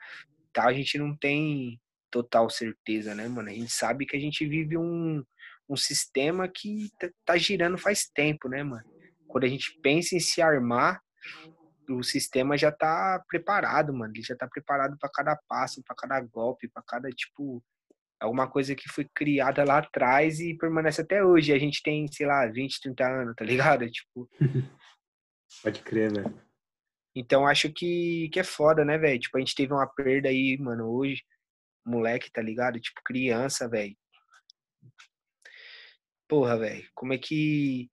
[0.53, 0.67] tá?
[0.67, 1.81] A gente não tem
[2.11, 3.51] total certeza, né, mano?
[3.51, 5.23] A gente sabe que a gente vive um,
[5.69, 8.83] um sistema que tá, tá girando faz tempo, né, mano?
[9.29, 11.01] Quando a gente pensa em se armar,
[11.91, 14.13] o sistema já tá preparado, mano.
[14.15, 17.63] Ele já tá preparado para cada passo, para cada golpe, para cada, tipo,
[18.21, 21.53] alguma coisa que foi criada lá atrás e permanece até hoje.
[21.53, 23.85] A gente tem, sei lá, 20, 30 anos, tá ligado?
[23.91, 24.29] Tipo.
[25.63, 26.51] Pode crer, velho.
[27.15, 29.19] Então acho que, que é foda, né, velho?
[29.19, 31.25] Tipo, a gente teve uma perda aí, mano, hoje
[31.85, 32.81] moleque, tá ligado?
[32.81, 33.97] Tipo, criança, velho.
[36.29, 37.91] Porra, velho, como é que,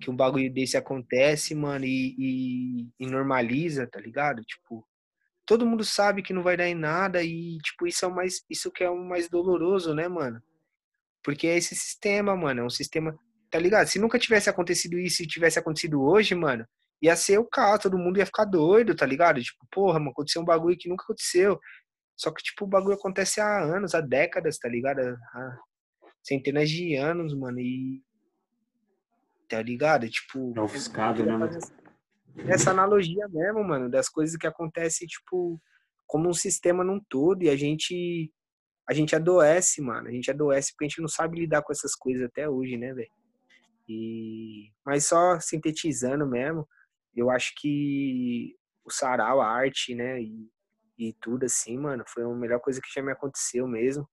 [0.00, 4.42] que um bagulho desse acontece, mano, e, e, e, normaliza, tá ligado?
[4.42, 4.86] Tipo,
[5.44, 8.44] todo mundo sabe que não vai dar em nada e, tipo, isso é o mais,
[8.50, 10.42] isso que é o mais doloroso, né, mano?
[11.22, 13.16] Porque é esse sistema, mano, é um sistema,
[13.50, 13.86] tá ligado?
[13.88, 16.66] Se nunca tivesse acontecido isso e tivesse acontecido hoje, mano,
[17.02, 19.42] ia ser o caos, todo mundo ia ficar doido, tá ligado?
[19.42, 21.58] Tipo, porra, mano, aconteceu um bagulho que nunca aconteceu.
[22.16, 25.00] Só que, tipo, o bagulho acontece há anos, há décadas, tá ligado?
[25.00, 25.58] Há
[26.22, 27.60] centenas de anos, mano.
[27.60, 28.02] E.
[29.48, 30.08] Tá ligado?
[30.08, 30.52] Tipo.
[30.56, 31.58] É ofuscado, né, mano?
[32.48, 35.60] Essa analogia mesmo, mano, das coisas que acontecem, tipo,
[36.06, 38.30] como um sistema num todo e a gente
[38.88, 40.08] a gente adoece, mano.
[40.08, 42.94] A gente adoece porque a gente não sabe lidar com essas coisas até hoje, né,
[42.94, 43.10] velho?
[43.88, 46.66] E mas só sintetizando mesmo,
[47.14, 50.48] eu acho que o sarau, a arte, né, e,
[50.98, 54.08] e tudo assim, mano, foi a melhor coisa que já me aconteceu mesmo.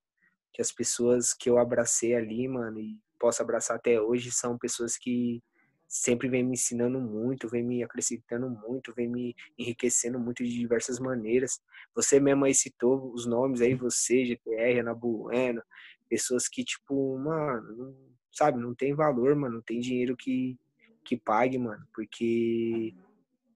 [0.52, 4.98] Que as pessoas que eu abracei ali, mano, e posso abraçar até hoje, são pessoas
[4.98, 5.42] que
[5.88, 11.00] sempre vem me ensinando muito, vem me acrescentando muito, vem me enriquecendo muito de diversas
[11.00, 11.62] maneiras.
[11.96, 15.64] Você mesmo aí citou os nomes aí, você, GTR, Ana Bueno,
[16.10, 17.96] pessoas que, tipo, mano, não,
[18.30, 20.60] sabe, não tem valor, mano, não tem dinheiro que,
[21.06, 22.94] que pague, mano, porque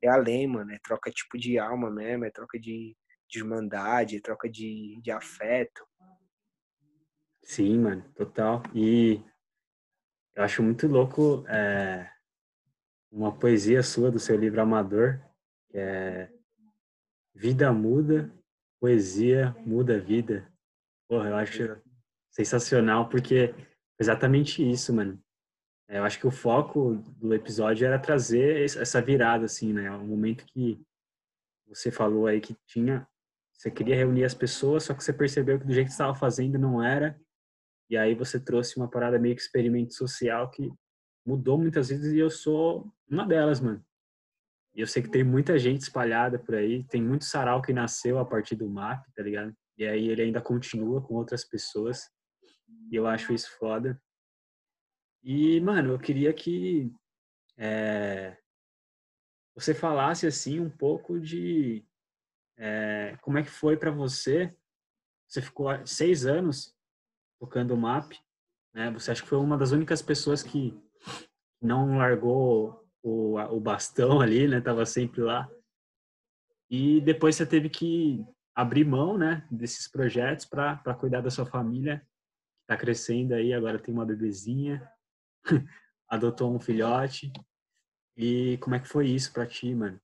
[0.02, 2.96] é além, mano, é troca tipo de alma mesmo, é troca de,
[3.28, 5.86] de irmandade, é troca de, de afeto.
[7.44, 8.64] Sim, mano, total.
[8.74, 9.22] E
[10.38, 12.08] eu acho muito louco é,
[13.12, 15.20] uma poesia sua do seu livro Amador,
[15.68, 16.32] que é
[17.34, 18.32] Vida Muda,
[18.80, 20.48] Poesia Muda Vida.
[21.10, 21.82] Porra, eu acho
[22.30, 23.56] sensacional, porque é
[24.00, 25.20] exatamente isso, mano.
[25.90, 29.90] É, eu acho que o foco do episódio era trazer essa virada, assim, né?
[29.90, 30.80] Um momento que
[31.68, 33.08] você falou aí que tinha,
[33.52, 36.60] você queria reunir as pessoas, só que você percebeu que do jeito que estava fazendo
[36.60, 37.20] não era,
[37.90, 40.72] e aí você trouxe uma parada meio que experimento social que
[41.26, 43.84] mudou muitas vezes e eu sou uma delas, mano.
[44.76, 48.20] E eu sei que tem muita gente espalhada por aí, tem muito sarau que nasceu
[48.20, 49.56] a partir do MAP, tá ligado?
[49.78, 52.10] E aí ele ainda continua com outras pessoas.
[52.92, 54.00] E eu acho isso foda.
[55.24, 56.94] E, mano, eu queria que
[57.58, 58.38] é,
[59.56, 61.84] você falasse, assim, um pouco de
[62.56, 64.56] é, como é que foi para você.
[65.28, 66.77] Você ficou seis anos
[67.40, 68.14] tocando o MAP,
[68.74, 68.92] né?
[68.92, 70.78] Você acha que foi uma das únicas pessoas que
[71.62, 74.62] não largou o, o bastão ali, né?
[74.62, 75.50] Tava sempre lá.
[76.70, 82.06] E depois você teve que abrir mão, né, desses projetos para cuidar da sua família,
[82.68, 84.86] tá crescendo aí, agora tem uma bebezinha,
[86.10, 87.32] adotou um filhote.
[88.18, 90.02] E como é que foi isso para ti, mano?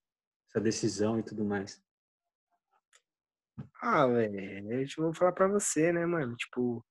[0.48, 1.84] Essa decisão e tudo mais.
[3.82, 6.36] Ah, velho, eu vou falar para você, né, mano?
[6.36, 6.86] Tipo,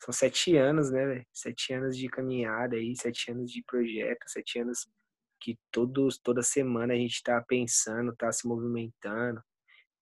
[0.00, 1.26] são sete anos, né, velho?
[1.32, 4.88] Sete anos de caminhada aí, sete anos de projeto, sete anos
[5.40, 9.42] que todos, toda semana a gente tá pensando, tá se movimentando.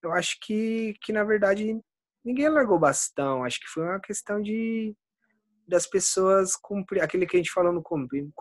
[0.02, 1.80] Eu acho que, que na verdade,
[2.24, 3.44] ninguém largou bastão.
[3.44, 4.94] Acho que foi uma questão de
[5.66, 7.82] das pessoas cumprir aquele que a gente falou no,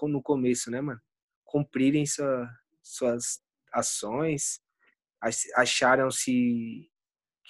[0.08, 1.02] no começo, né, mano?
[1.44, 2.50] Cumprirem sua,
[2.82, 3.42] suas
[3.74, 4.62] ações,
[5.56, 6.90] acharam-se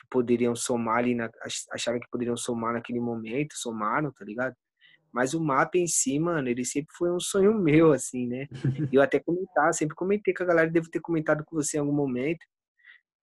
[0.09, 1.29] poderiam somar ali, na,
[1.71, 4.55] acharam que poderiam somar naquele momento, somaram, tá ligado?
[5.11, 8.47] Mas o mapa em si, mano, ele sempre foi um sonho meu, assim, né?
[8.91, 11.93] Eu até comentar, sempre comentei com a galera, devo ter comentado com você em algum
[11.93, 12.45] momento,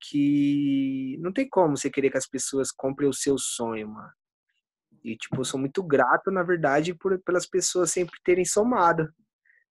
[0.01, 4.13] que não tem como você querer que as pessoas comprem o seu sonho, mano.
[5.03, 9.13] E, tipo, eu sou muito grato, na verdade, por, pelas pessoas sempre terem somado,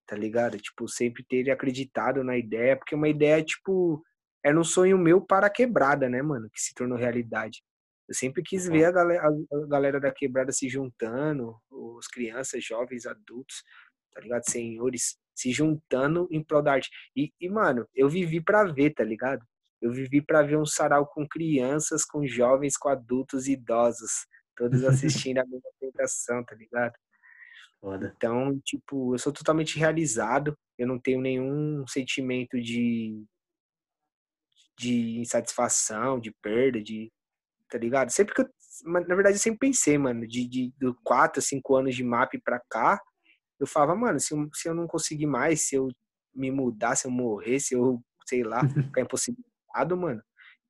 [0.08, 0.58] tá ligado?
[0.58, 4.04] Tipo, sempre terem acreditado na ideia, porque uma ideia, tipo,
[4.44, 6.50] era um sonho meu para a quebrada, né, mano?
[6.52, 7.64] Que se tornou realidade.
[8.08, 13.06] Eu sempre quis ver a galera, a galera da quebrada se juntando, os crianças, jovens,
[13.06, 13.64] adultos,
[14.14, 14.44] tá ligado?
[14.50, 16.90] Senhores se juntando em prol da arte.
[17.16, 19.44] E, e mano, eu vivi para ver, tá ligado?
[19.82, 24.84] Eu vivi para ver um sarau com crianças, com jovens, com adultos e idosos, todos
[25.30, 26.94] assistindo a mesma apresentação, tá ligado?
[27.82, 28.14] Foda.
[28.16, 33.26] Então, tipo, eu sou totalmente realizado, eu não tenho nenhum sentimento de
[34.78, 37.12] de insatisfação, de perda, de.
[37.70, 38.10] Tá ligado?
[38.10, 38.50] Sempre que eu.
[38.86, 42.34] Na verdade, eu sempre pensei, mano, de, de, de 4 a 5 anos de MAP
[42.44, 43.00] pra cá,
[43.60, 45.88] eu falava, mano, se eu, se eu não conseguir mais, se eu
[46.36, 48.60] me mudar, se eu morrer, se eu, sei lá,
[48.92, 50.22] ficar impossibilitado, mano,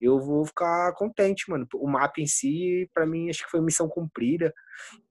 [0.01, 1.65] eu vou ficar contente, mano.
[1.75, 4.53] O mapa em si, para mim, acho que foi missão cumprida.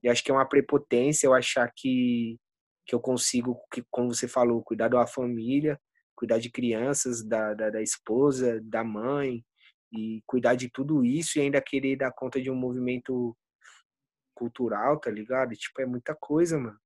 [0.03, 2.37] E acho que é uma prepotência eu achar que,
[2.85, 5.79] que eu consigo, que, como você falou, cuidar da família,
[6.23, 9.43] cuidar de crianças, da, da, da esposa, da mãe,
[9.91, 13.35] e cuidar de tudo isso e ainda querer dar conta de um movimento
[14.33, 15.53] cultural, tá ligado?
[15.53, 16.79] Tipo, é muita coisa, mano.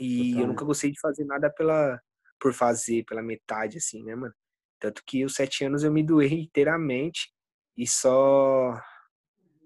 [0.00, 0.40] E Total.
[0.40, 2.00] eu nunca gostei de fazer nada pela
[2.40, 4.34] por fazer, pela metade, assim, né, mano?
[4.80, 7.30] Tanto que os sete anos eu me doei inteiramente
[7.76, 8.80] e só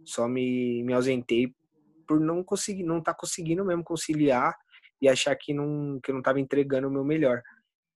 [0.05, 1.55] só me, me ausentei
[2.05, 4.57] por não conseguir, não tá conseguindo mesmo conciliar
[5.01, 7.41] e achar que não que eu não tava entregando o meu melhor.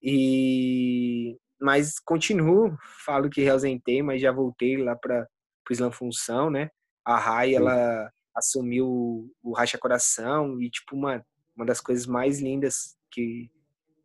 [0.02, 5.28] E mas continuo, falo que ausentei, mas já voltei lá para
[5.70, 6.68] o Slam Função, né?
[7.04, 11.24] A Rai, ela assumiu o Racha Coração e, tipo, uma,
[11.54, 13.48] uma das coisas mais lindas que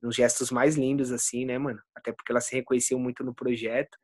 [0.01, 1.81] nos gestos mais lindos assim, né, mano?
[1.95, 3.97] Até porque ela se reconheceu muito no projeto.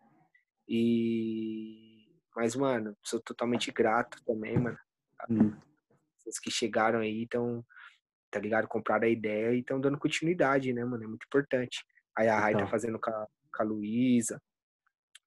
[0.67, 4.77] E Mas, mano, sou totalmente grato também, mano.
[5.29, 5.53] Hum.
[6.17, 7.63] Vocês que chegaram aí estão,
[8.34, 8.67] tá ligado?
[8.67, 11.03] Compraram a ideia e estão dando continuidade, né, mano?
[11.03, 11.86] É muito importante.
[12.17, 14.41] Aí a Rai tá fazendo com a, com a Luísa,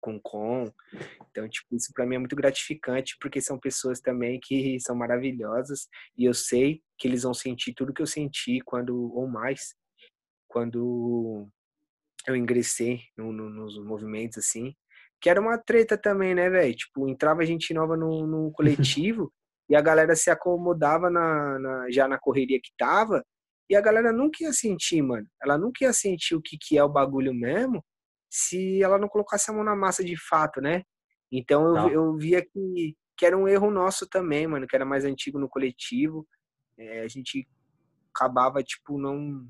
[0.02, 0.74] com o Com.
[1.30, 5.88] Então, tipo, isso pra mim é muito gratificante, porque são pessoas também que são maravilhosas
[6.18, 9.76] e eu sei que eles vão sentir tudo que eu senti quando, ou mais,
[10.48, 11.48] quando
[12.28, 14.74] eu ingressei no, no, nos movimentos, assim,
[15.22, 16.76] que era uma treta também, né, velho?
[16.76, 18.52] Tipo, entrava gente nova no, no
[18.98, 19.32] coletivo
[19.70, 23.24] e a galera se acomodava na, na, já na correria que tava
[23.70, 25.28] e a galera nunca ia sentir, mano.
[25.42, 27.84] Ela nunca ia sentir o que, que é o bagulho mesmo
[28.30, 30.84] se ela não colocasse a mão na massa de fato, né?
[31.32, 35.06] Então eu, eu via que, que era um erro nosso também, mano, que era mais
[35.06, 36.28] antigo no coletivo.
[36.78, 37.48] É, a gente
[38.14, 39.48] acabava, tipo, não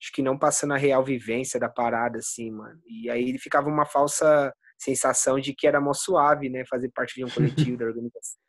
[0.00, 2.80] acho que não passando a real vivência da parada, assim, mano.
[2.86, 6.64] E aí ficava uma falsa sensação de que era mó suave, né?
[6.68, 7.30] Fazer parte de um
[7.70, 8.41] coletivo da organização.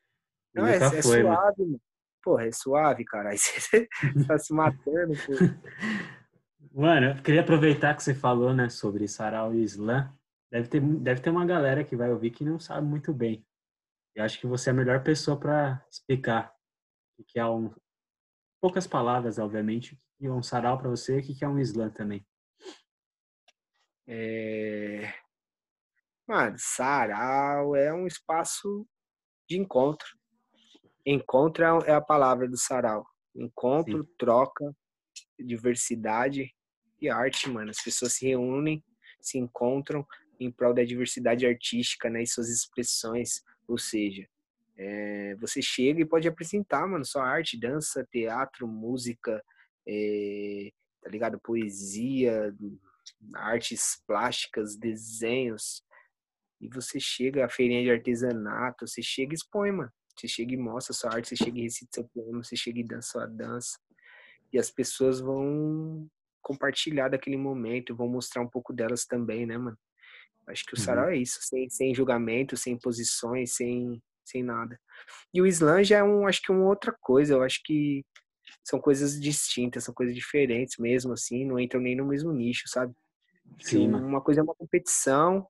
[0.54, 1.82] Não, é, é foi, suave, mano.
[2.24, 3.30] Porra, é suave, cara.
[3.32, 3.88] Aí você
[4.28, 5.14] tá se matando.
[6.72, 10.12] Mano, eu queria aproveitar que você falou, né, sobre sarau e slam.
[10.52, 13.46] Deve ter, deve ter uma galera que vai ouvir que não sabe muito bem.
[14.16, 16.54] Eu acho que você é a melhor pessoa para explicar
[17.18, 17.74] o que é um...
[18.62, 22.26] Poucas palavras, obviamente, e um sarau para você, o que é um slam também?
[24.08, 25.14] É...
[26.28, 28.88] Mano, sarau é um espaço
[29.50, 30.08] de encontro.
[31.06, 33.06] Encontro é a palavra do sarau.
[33.36, 34.10] Encontro, Sim.
[34.18, 34.76] troca,
[35.40, 36.54] diversidade
[37.02, 37.72] e arte, mano.
[37.72, 38.84] As pessoas se reúnem,
[39.20, 40.06] se encontram
[40.40, 43.42] em prol da diversidade artística, né, e suas expressões.
[43.68, 44.28] Ou seja,
[44.78, 49.44] é, você chega e pode apresentar, mano, sua arte, dança, teatro, música,
[49.88, 51.40] é, tá ligado?
[51.40, 52.54] Poesia,
[53.36, 55.84] artes plásticas, desenhos.
[56.62, 59.92] E você chega à feirinha de artesanato, você chega e expõe, mano.
[60.16, 62.84] Você chega e mostra sua arte, você chega e recita seu poema, você chega e
[62.84, 63.80] dança sua dança.
[64.52, 66.08] E as pessoas vão
[66.42, 69.78] compartilhar daquele momento, vão mostrar um pouco delas também, né, mano?
[70.48, 71.12] Acho que o sarau uhum.
[71.12, 74.80] é isso, sem, sem julgamento, sem posições, sem, sem nada.
[75.34, 78.06] E o Islã já é um, acho que uma outra coisa, eu acho que
[78.64, 82.94] são coisas distintas, são coisas diferentes mesmo, assim, não entram nem no mesmo nicho, sabe?
[83.60, 85.48] Sim, uma coisa é uma competição,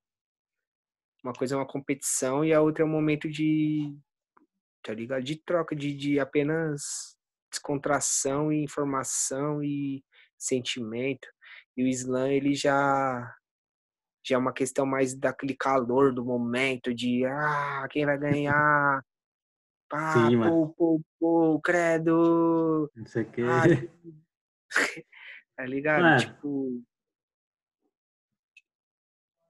[1.23, 3.95] uma coisa é uma competição e a outra é um momento de,
[4.83, 5.23] tá ligado?
[5.23, 7.17] De troca, de, de apenas
[7.49, 10.03] descontração e informação e
[10.37, 11.27] sentimento.
[11.77, 13.33] E o slam, ele já
[14.25, 19.03] já é uma questão mais daquele calor do momento, de ah, quem vai ganhar?
[19.89, 22.89] Pá, Sim, pô, pô, pô, credo.
[22.95, 23.41] Não sei o quê.
[23.43, 23.63] Ah,
[25.55, 26.01] tá ligado?
[26.01, 26.19] Mano.
[26.19, 26.83] Tipo.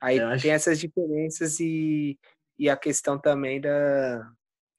[0.01, 0.49] Aí Eu tem acho...
[0.49, 2.19] essas diferenças e,
[2.59, 4.33] e a questão também da,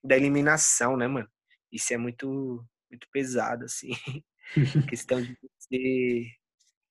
[0.05, 1.29] da eliminação, né, mano?
[1.73, 3.91] Isso é muito, muito pesado, assim.
[4.93, 6.27] questão de ser,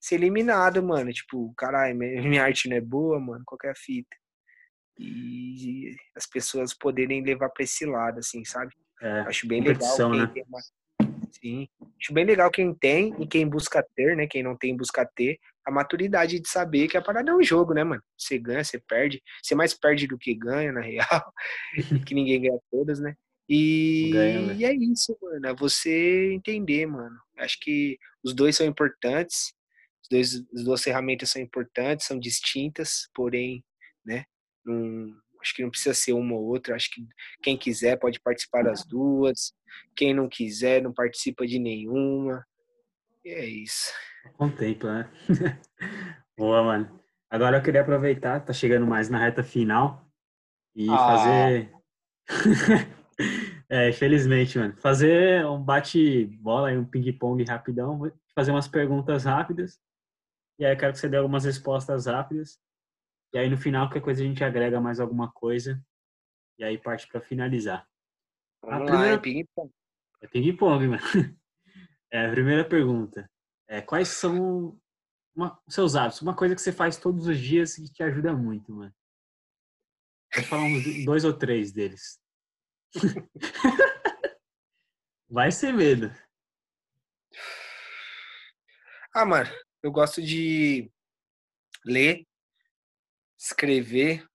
[0.01, 1.11] ser eliminado, mano.
[1.13, 4.15] Tipo, caralho, minha arte não é boa, mano, qualquer fita.
[4.99, 8.73] E as pessoas poderem levar pra esse lado, assim, sabe?
[9.01, 10.27] É, Acho bem legal quem né?
[10.27, 10.59] tem uma...
[11.39, 11.67] Sim.
[11.99, 14.27] Acho bem legal quem tem e quem busca ter, né?
[14.27, 17.73] Quem não tem, busca ter a maturidade de saber que a parada é um jogo,
[17.73, 18.03] né, mano?
[18.17, 19.21] Você ganha, você perde.
[19.41, 21.33] Você mais perde do que ganha, na real.
[22.07, 23.15] que ninguém ganha todas, né?
[23.49, 24.55] E, Ganha, né?
[24.55, 25.47] e é isso, mano.
[25.47, 27.17] É você entender, mano.
[27.37, 29.53] Acho que os dois são importantes.
[30.01, 33.63] Os dois, as duas ferramentas são importantes, são distintas, porém,
[34.05, 34.25] né?
[34.65, 35.13] Não,
[35.43, 36.75] acho que não precisa ser uma ou outra.
[36.75, 37.05] Acho que
[37.41, 39.53] quem quiser pode participar das duas.
[39.95, 42.43] Quem não quiser, não participa de nenhuma.
[43.23, 43.91] E é isso.
[44.37, 45.11] Contempla, né?
[46.37, 46.99] Boa, mano.
[47.29, 50.07] Agora eu queria aproveitar, tá chegando mais na reta final
[50.75, 50.97] e ah.
[50.97, 51.71] fazer.
[53.69, 54.75] É, infelizmente, mano.
[54.77, 59.79] Fazer um bate-bola e um ping-pong rapidão, fazer umas perguntas rápidas.
[60.59, 62.59] E aí eu quero que você dê algumas respostas rápidas.
[63.33, 65.83] E aí no final, qualquer coisa a gente agrega mais alguma coisa.
[66.59, 67.87] E aí parte para finalizar.
[68.61, 69.15] Vamos a lá, primeira...
[69.15, 69.71] é ping-pong.
[70.21, 71.01] É ping-pong, mano.
[72.11, 73.29] É, a primeira pergunta.
[73.67, 74.79] É, quais são
[75.35, 76.21] uma, seus hábitos?
[76.21, 78.93] Uma coisa que você faz todos os dias e que te ajuda muito, mano.
[80.35, 82.19] Vou falar uns dois ou três deles.
[85.27, 86.11] Vai ser medo.
[89.15, 89.49] Ah, mano,
[89.81, 90.91] eu gosto de
[91.83, 92.27] ler,
[93.43, 94.25] escrever,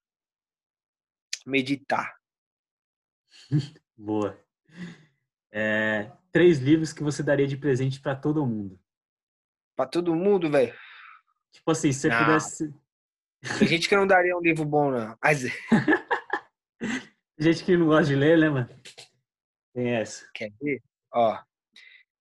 [1.46, 2.14] meditar.
[3.96, 4.38] Boa.
[5.50, 8.78] É, três livros que você daria de presente para todo mundo.
[9.74, 10.76] Para todo mundo, velho?
[11.50, 12.18] Tipo assim, se você não.
[12.18, 12.74] pudesse.
[13.58, 15.16] Tem gente que não daria um livro bom, não.
[15.22, 15.44] Mas...
[17.40, 18.68] Gente que não gosta de ler, né, mano?
[19.72, 20.28] Tem essa.
[20.34, 20.82] Quer ver?
[21.14, 21.40] Ó,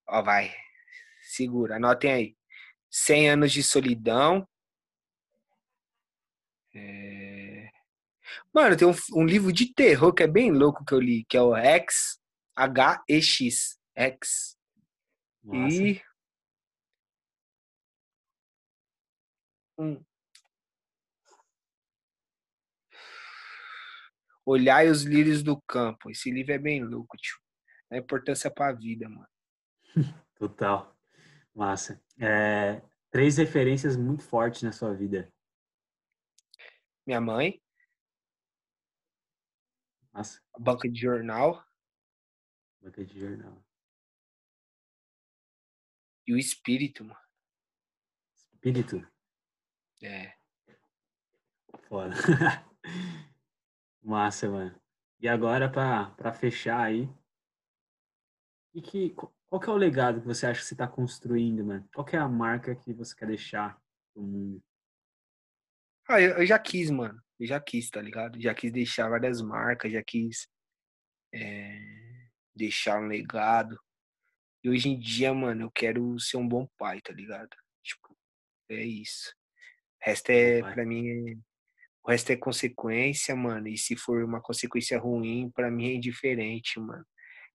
[0.07, 0.53] ó, vai.
[1.23, 2.37] Segura, anotem aí.
[2.91, 4.47] 100 anos de solidão.
[6.77, 7.69] É...
[8.53, 11.37] Mano, tem um, um, livro de terror que é bem louco que eu li, que
[11.37, 12.19] é o X,
[12.55, 14.57] H-E-X, X.
[15.43, 15.75] Nossa.
[15.75, 16.01] E...
[19.79, 20.03] Hum.
[24.45, 26.09] Olhai os lírios do campo.
[26.09, 27.37] Esse livro é bem louco, tio.
[27.91, 29.27] A importância pra vida, mano.
[30.35, 30.95] Total.
[31.53, 32.01] Massa.
[32.19, 35.31] É, três referências muito fortes na sua vida.
[37.07, 37.61] Minha mãe.
[40.11, 40.41] Massa.
[40.53, 41.65] A banca de jornal.
[42.81, 43.65] Banca de jornal.
[46.27, 47.19] E o espírito, mano.
[48.35, 49.07] Espírito?
[50.03, 50.35] É.
[51.87, 52.13] Foda.
[54.03, 54.77] Massa, mano.
[55.21, 57.09] E agora, para fechar aí,
[58.73, 59.15] e que,
[59.47, 61.87] qual que é o legado que você acha que você está construindo, mano?
[61.95, 63.81] Qual que é a marca que você quer deixar
[64.13, 64.61] pro mundo?
[66.09, 67.21] Ah, eu, eu, já quis, mano.
[67.39, 68.41] Eu já quis, tá ligado?
[68.41, 70.47] Já quis deixar várias marcas, já quis
[71.33, 71.79] é,
[72.55, 73.77] deixar um legado.
[74.63, 77.49] E hoje em dia, mano, eu quero ser um bom pai, tá ligado?
[77.83, 78.17] Tipo,
[78.69, 79.33] é isso.
[80.01, 81.35] O resto é, pra mim, é,
[82.03, 83.67] o resto é consequência, mano.
[83.67, 87.05] E se for uma consequência ruim, pra mim é indiferente, mano.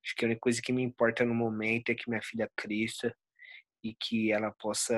[0.05, 3.14] Acho que a única coisa que me importa no momento é que minha filha cresça
[3.82, 4.94] e que ela possa,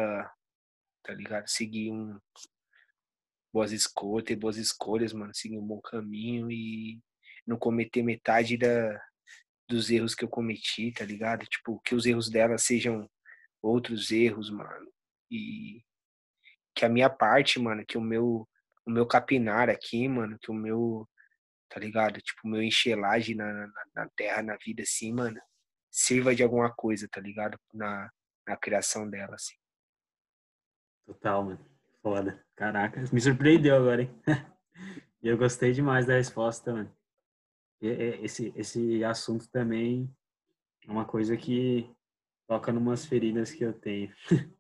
[1.04, 1.48] tá ligado?
[1.48, 2.18] Seguir um
[3.54, 7.00] boas escolhas, ter boas escolhas, mano, seguir um bom caminho e
[7.46, 9.00] não cometer metade da,
[9.68, 11.46] dos erros que eu cometi, tá ligado?
[11.46, 13.08] Tipo, que os erros dela sejam
[13.62, 14.90] outros erros, mano.
[15.30, 15.84] E
[16.74, 18.48] que a minha parte, mano, que o meu
[18.86, 21.08] o meu capinar aqui, mano, que o meu
[21.68, 22.20] tá ligado?
[22.20, 25.40] Tipo, meu enxelagem na, na, na, terra, na vida, assim, mano,
[25.90, 27.58] sirva de alguma coisa, tá ligado?
[27.72, 28.10] Na,
[28.46, 29.54] na criação dela, assim.
[31.06, 31.73] Total, mano.
[32.04, 32.38] Foda.
[32.54, 34.10] Caraca, me surpreendeu agora, hein?
[35.22, 36.94] E eu gostei demais da resposta, mano.
[37.80, 40.14] Esse, esse assunto também
[40.86, 41.90] é uma coisa que
[42.46, 44.12] toca numas feridas que eu tenho.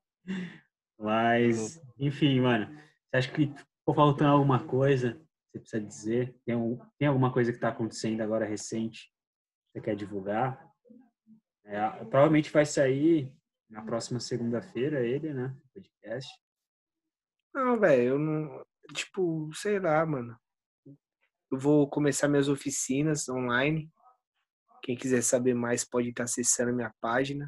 [0.98, 5.22] Mas, enfim, mano, você acha que ficou faltando alguma coisa
[5.54, 6.36] você precisa dizer?
[6.44, 9.12] Tem, um, tem alguma coisa que está acontecendo agora recente
[9.72, 10.68] que você quer divulgar?
[11.64, 13.32] É, provavelmente vai sair
[13.70, 15.54] na próxima segunda-feira ele, né?
[15.72, 16.28] Podcast.
[17.54, 18.66] Não, velho, eu não.
[18.92, 20.36] Tipo, sei lá, mano.
[21.50, 23.90] Eu vou começar minhas oficinas online.
[24.82, 27.46] Quem quiser saber mais pode estar acessando minha página.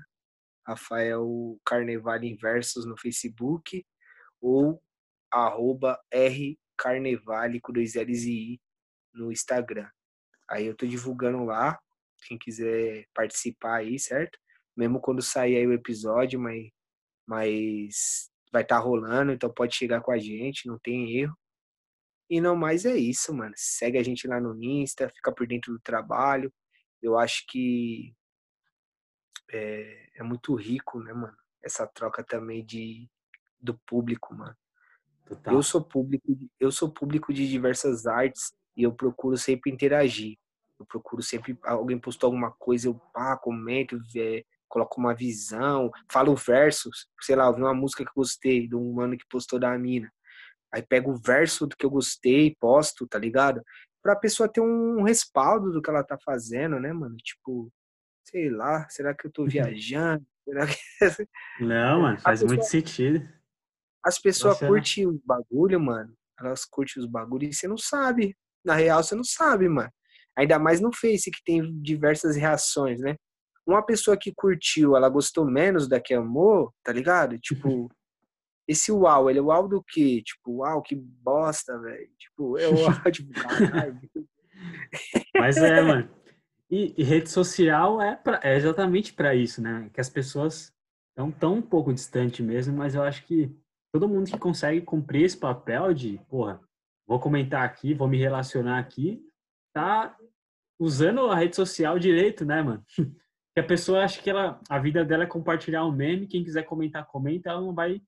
[0.66, 3.84] Rafael Carnevale Inversos no Facebook
[4.40, 4.82] ou
[5.30, 8.60] arroba R Carnevale com dois L's e I
[9.14, 9.88] no Instagram.
[10.48, 11.78] Aí eu tô divulgando lá,
[12.26, 14.38] quem quiser participar aí, certo?
[14.76, 16.70] Mesmo quando sair aí o episódio, mas,
[17.26, 21.36] mas vai estar tá rolando, então pode chegar com a gente, não tem erro.
[22.28, 23.52] E não mais é isso, mano.
[23.54, 26.52] Segue a gente lá no Insta, fica por dentro do trabalho.
[27.02, 28.14] Eu acho que
[29.52, 31.36] é, é muito rico, né, mano?
[31.62, 33.08] Essa troca também de,
[33.60, 34.56] do público, mano.
[35.26, 35.54] Total.
[35.54, 36.26] Eu sou público,
[36.58, 40.38] eu sou público de diversas artes e eu procuro sempre interagir.
[40.78, 46.34] Eu procuro sempre alguém postou alguma coisa, eu pá, comento, é, coloco uma visão, falo
[46.34, 49.58] versos, sei lá, eu vi uma música que eu gostei, de um mano que postou
[49.58, 50.10] da mina.
[50.72, 53.62] Aí pego o verso do que eu gostei, posto, tá ligado?
[54.02, 57.16] Pra pessoa ter um respaldo do que ela tá fazendo, né, mano?
[57.16, 57.72] Tipo,
[58.24, 60.24] sei lá, será que eu tô viajando?
[60.46, 60.78] Será que...
[61.58, 62.56] Não, mano, faz pessoa...
[62.56, 63.28] muito sentido.
[64.04, 66.14] As pessoas curtem os bagulho, mano.
[66.38, 68.36] Elas curtem os bagulho e você não sabe.
[68.64, 69.90] Na real, você não sabe, mano.
[70.36, 73.16] Ainda mais no Face, que tem diversas reações, né?
[73.66, 77.38] Uma pessoa que curtiu, ela gostou menos da que amou, tá ligado?
[77.38, 77.90] Tipo,
[78.68, 80.22] esse uau, ele é uau do quê?
[80.24, 82.08] Tipo, uau, que bosta, velho.
[82.18, 82.76] Tipo, é uau,
[83.12, 84.00] tipo, caralho.
[85.34, 86.08] Mas é, mano.
[86.70, 89.88] E, e, rede social é, pra, é exatamente para isso, né?
[89.92, 90.72] Que as pessoas
[91.10, 93.54] estão tão um pouco distante mesmo, mas eu acho que
[93.92, 96.60] todo mundo que consegue cumprir esse papel de, porra,
[97.06, 99.22] vou comentar aqui, vou me relacionar aqui,
[99.72, 100.16] tá
[100.78, 102.84] usando a rede social direito, né, mano?
[103.56, 106.64] Que a pessoa acha que ela, a vida dela é compartilhar um meme, quem quiser
[106.64, 108.02] comentar, comenta, ela não vai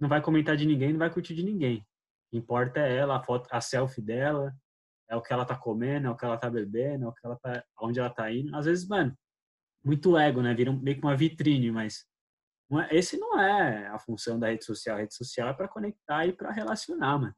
[0.00, 1.78] não vai comentar de ninguém, não vai curtir de ninguém.
[1.78, 4.52] O que importa é ela, a foto, a selfie dela,
[5.08, 7.24] é o que ela tá comendo, é o que ela tá bebendo, é o que
[7.24, 8.56] ela tá, onde ela tá indo.
[8.56, 9.16] Às vezes, mano,
[9.84, 10.52] muito ego, né?
[10.52, 12.04] Vira meio que uma vitrine, mas
[12.72, 14.96] é, esse não é a função da rede social.
[14.96, 17.34] A rede social é para conectar e para relacionar, mano.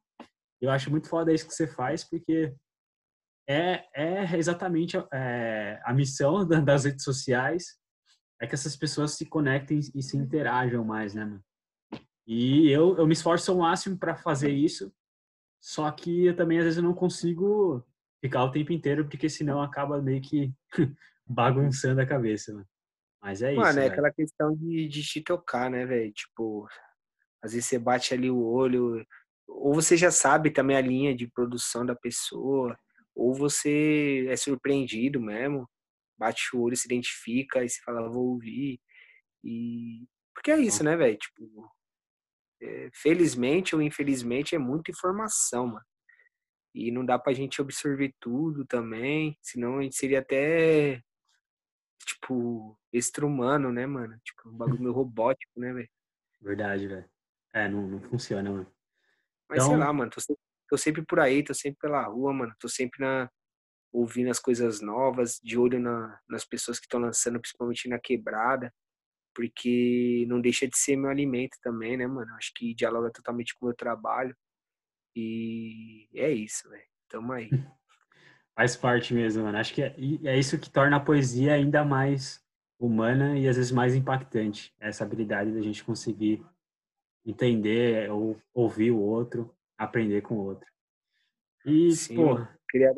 [0.62, 2.54] Eu acho muito foda isso que você faz, porque
[3.48, 7.76] é, é exatamente é, a missão das redes sociais
[8.40, 11.44] é que essas pessoas se conectem e se interajam mais, né, mano?
[12.26, 14.92] E eu, eu me esforço ao máximo para fazer isso,
[15.62, 17.84] só que eu também às vezes não consigo
[18.22, 20.52] ficar o tempo inteiro, porque senão acaba meio que
[21.26, 22.66] bagunçando a cabeça, mano.
[23.22, 23.60] Mas é isso.
[23.60, 26.12] Mano, é aquela questão de, de te tocar, né, velho?
[26.12, 26.66] Tipo,
[27.42, 29.04] às vezes você bate ali o olho,
[29.48, 32.76] ou você já sabe também a linha de produção da pessoa,
[33.14, 35.68] ou você é surpreendido mesmo,
[36.18, 38.80] bate o olho, se identifica e se fala, vou ouvir.
[39.42, 40.06] E.
[40.34, 41.16] Porque é isso, né, velho?
[41.16, 41.70] Tipo,
[42.60, 45.84] é, felizmente ou infelizmente é muita informação, mano.
[46.74, 51.00] E não dá pra gente absorver tudo também, senão a gente seria até,
[52.04, 54.18] tipo, extra-humano, né, mano?
[54.24, 55.88] Tipo, um bagulho meio robótico, né, velho?
[56.40, 57.08] Verdade, velho.
[57.52, 58.66] É, não, não funciona, mano.
[59.48, 59.68] Mas então...
[59.68, 62.68] sei lá, mano, tô sempre, tô sempre por aí, tô sempre pela rua, mano, tô
[62.68, 63.30] sempre na,
[63.92, 68.72] ouvindo as coisas novas, de olho na, nas pessoas que estão lançando, principalmente na quebrada,
[69.34, 72.32] porque não deixa de ser meu alimento também, né, mano?
[72.34, 74.36] Acho que dialoga totalmente com o meu trabalho.
[75.16, 76.84] E é isso, velho.
[77.08, 77.50] Tamo aí.
[78.56, 79.58] Faz parte mesmo, mano.
[79.58, 79.94] Acho que é,
[80.24, 82.44] é isso que torna a poesia ainda mais
[82.78, 84.74] humana e às vezes mais impactante.
[84.78, 86.44] Essa habilidade da gente conseguir
[87.24, 90.66] entender ou ouvir o outro, aprender com o outro.
[91.64, 92.92] E, Sim, pô, queria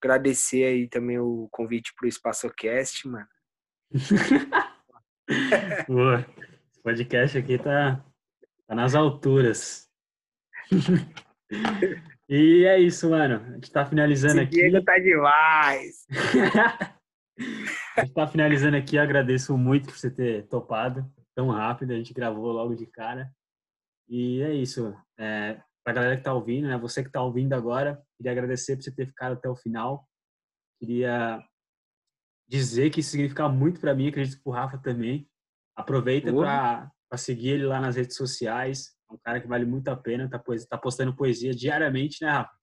[0.00, 3.28] agradecer aí também o convite pro EspaçoCast, mano.
[5.86, 6.26] Boa.
[6.72, 8.04] Esse podcast aqui tá,
[8.66, 9.88] tá nas alturas.
[12.28, 13.44] e é isso, mano.
[13.44, 14.56] A gente tá finalizando Esse aqui.
[14.56, 16.06] Diego tá demais.
[17.96, 18.98] a gente tá finalizando aqui.
[18.98, 21.92] Agradeço muito por você ter topado tão rápido.
[21.92, 23.30] A gente gravou logo de cara.
[24.08, 24.96] E é isso.
[25.18, 26.78] É, para a galera que está ouvindo, né?
[26.78, 30.06] Você que está ouvindo agora, queria agradecer por você ter ficado até o final.
[30.78, 31.42] Queria
[32.48, 35.28] dizer que isso significa muito para mim, acredito que o Rafa também.
[35.76, 38.94] Aproveita para seguir ele lá nas redes sociais.
[39.10, 42.60] É um cara que vale muito a pena, tá, tá postando poesia diariamente, né, Rafa?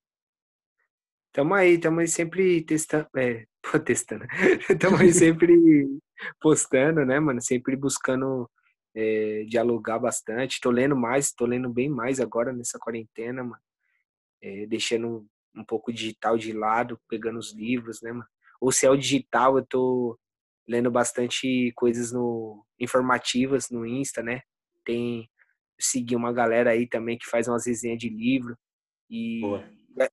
[1.34, 3.46] Tamo aí, tamo aí sempre testando, é,
[3.86, 4.26] testando.
[4.80, 5.54] tamo aí sempre
[6.40, 7.42] postando, né, mano?
[7.42, 8.50] Sempre buscando
[8.98, 10.60] é, dialogar bastante.
[10.60, 13.62] Tô lendo mais, tô lendo bem mais agora nessa quarentena, mano.
[14.42, 18.28] É, deixando um pouco digital de lado, pegando os livros, né, mano?
[18.60, 20.20] Ou se é o digital, eu tô
[20.68, 24.42] lendo bastante coisas no informativas no Insta, né?
[24.84, 25.30] Tem
[25.80, 28.58] seguir uma galera aí também que faz umas resenhas de livro
[29.10, 29.42] e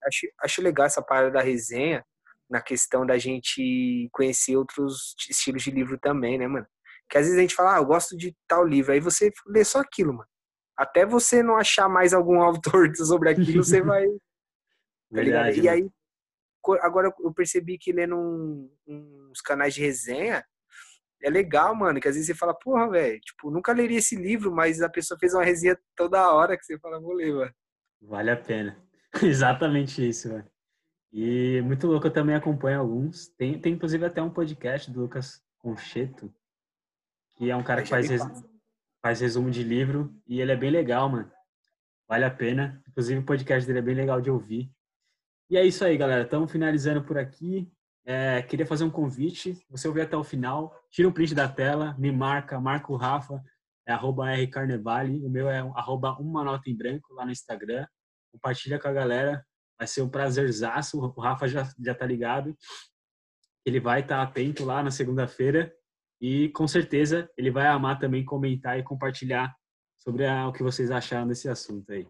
[0.07, 2.05] acho, acho legal essa parada da resenha
[2.51, 6.66] na questão da gente conhecer outros estilos de livro também, né, mano?
[7.14, 8.92] Que às vezes a gente fala, ah, eu gosto de tal livro.
[8.92, 10.28] Aí você lê só aquilo, mano.
[10.76, 14.04] Até você não achar mais algum autor sobre aquilo, você vai.
[15.12, 15.88] Tá Verdade, e aí,
[16.80, 20.44] agora eu percebi que lendo um, uns canais de resenha
[21.22, 22.00] é legal, mano.
[22.00, 25.16] Que às vezes você fala, porra, velho, tipo, nunca leria esse livro, mas a pessoa
[25.16, 27.54] fez uma resenha toda hora que você fala, vou ler, mano.
[28.00, 28.82] Vale a pena.
[29.22, 30.50] Exatamente isso, velho.
[31.12, 33.28] E muito louco, eu também acompanho alguns.
[33.28, 36.34] Tem, tem inclusive até um podcast do Lucas Concheto,
[37.37, 38.22] que é um cara que faz, res...
[39.03, 41.30] faz resumo de livro e ele é bem legal, mano.
[42.09, 42.82] Vale a pena.
[42.89, 44.70] Inclusive o podcast dele é bem legal de ouvir.
[45.51, 46.24] E é isso aí, galera.
[46.24, 47.70] Estamos finalizando por aqui.
[48.07, 49.59] É, queria fazer um convite.
[49.70, 53.43] Você ouvir até o final, tira um print da tela, me marca, marca o Rafa,
[53.87, 55.24] é arroba rcarnevale.
[55.24, 57.87] O meu é arroba uma nota em branco lá no Instagram.
[58.32, 59.45] Compartilha com a galera.
[59.78, 60.99] Vai ser um prazerzaço.
[60.99, 62.57] O Rafa já, já tá ligado.
[63.66, 65.74] Ele vai estar tá atento lá na segunda-feira
[66.27, 69.55] e com certeza ele vai amar também comentar e compartilhar
[69.99, 72.09] sobre a, o que vocês acharam desse assunto aí.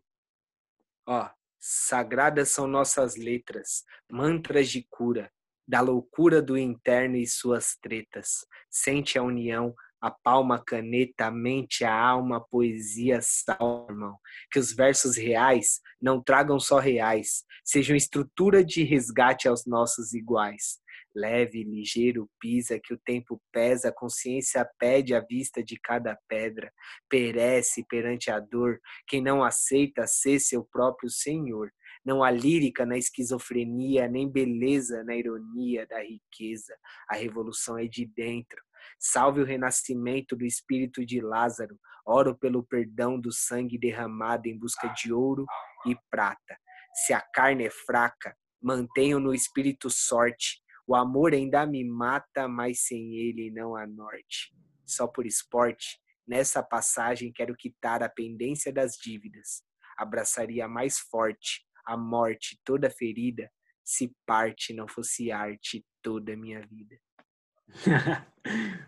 [1.04, 5.32] Ó, sagradas são nossas letras, mantras de cura,
[5.66, 8.46] da loucura do interno e suas tretas.
[8.70, 14.16] Sente a união, a palma, a caneta, a mente, a alma, a poesia, sal, irmão.
[14.48, 20.83] Que os versos reais não tragam só reais, sejam estrutura de resgate aos nossos iguais
[21.14, 26.72] leve, ligeiro, pisa, que o tempo pesa, a consciência pede a vista de cada pedra,
[27.08, 31.70] perece perante a dor, quem não aceita ser seu próprio senhor.
[32.04, 36.76] Não há lírica na esquizofrenia, nem beleza na ironia da riqueza.
[37.08, 38.62] A revolução é de dentro.
[38.98, 41.78] Salve o renascimento do espírito de Lázaro.
[42.06, 45.46] Oro pelo perdão do sangue derramado em busca de ouro
[45.86, 46.58] e prata.
[47.06, 52.86] Se a carne é fraca, mantenho no espírito sorte o amor ainda me mata, mas
[52.86, 54.54] sem ele não há norte.
[54.84, 59.62] Só por esporte, nessa passagem quero quitar a pendência das dívidas.
[59.96, 63.50] Abraçaria mais forte a morte toda ferida,
[63.84, 66.96] se parte não fosse arte toda a minha vida.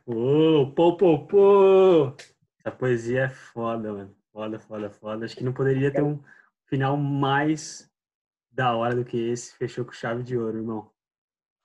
[0.07, 2.16] Ô, pô, pô, pô!
[2.61, 4.16] Essa poesia é foda, mano.
[4.32, 5.24] Foda, foda, foda.
[5.24, 6.22] Acho que não poderia ter um
[6.66, 7.90] final mais
[8.51, 9.55] da hora do que esse.
[9.57, 10.90] Fechou com chave de ouro, irmão.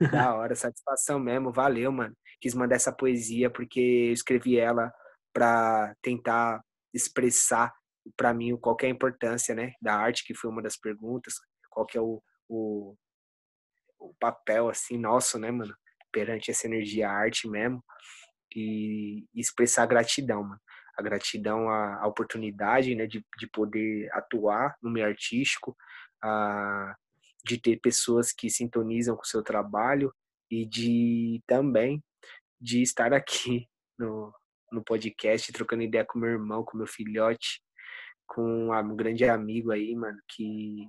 [0.09, 1.51] Da hora, satisfação mesmo.
[1.51, 2.15] Valeu, mano.
[2.39, 4.91] Quis mandar essa poesia porque eu escrevi ela
[5.33, 6.61] para tentar
[6.93, 7.71] expressar
[8.17, 11.35] para mim qual é a importância, né, da arte, que foi uma das perguntas.
[11.69, 12.95] Qual que é o, o,
[13.99, 15.75] o papel, assim, nosso, né, mano,
[16.11, 17.83] perante essa energia arte mesmo.
[18.55, 20.59] E, e expressar gratidão, mano
[20.97, 25.75] a gratidão à, à oportunidade né, de, de poder atuar no meio artístico,
[26.23, 26.95] a,
[27.43, 30.13] de ter pessoas que sintonizam com o seu trabalho
[30.49, 32.03] e de também
[32.59, 33.67] de estar aqui
[33.97, 34.33] no,
[34.71, 37.61] no podcast, trocando ideia com meu irmão, com meu filhote,
[38.27, 40.87] com um grande amigo aí, mano, que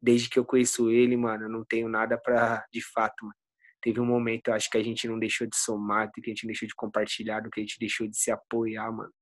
[0.00, 3.34] desde que eu conheço ele, mano, eu não tenho nada para de fato, mano.
[3.80, 6.46] Teve um momento, eu acho que a gente não deixou de somar, que a gente
[6.46, 9.12] deixou de compartilhar, do que a gente deixou de se apoiar, mano.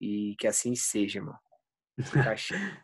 [0.00, 1.38] E que assim seja, mano.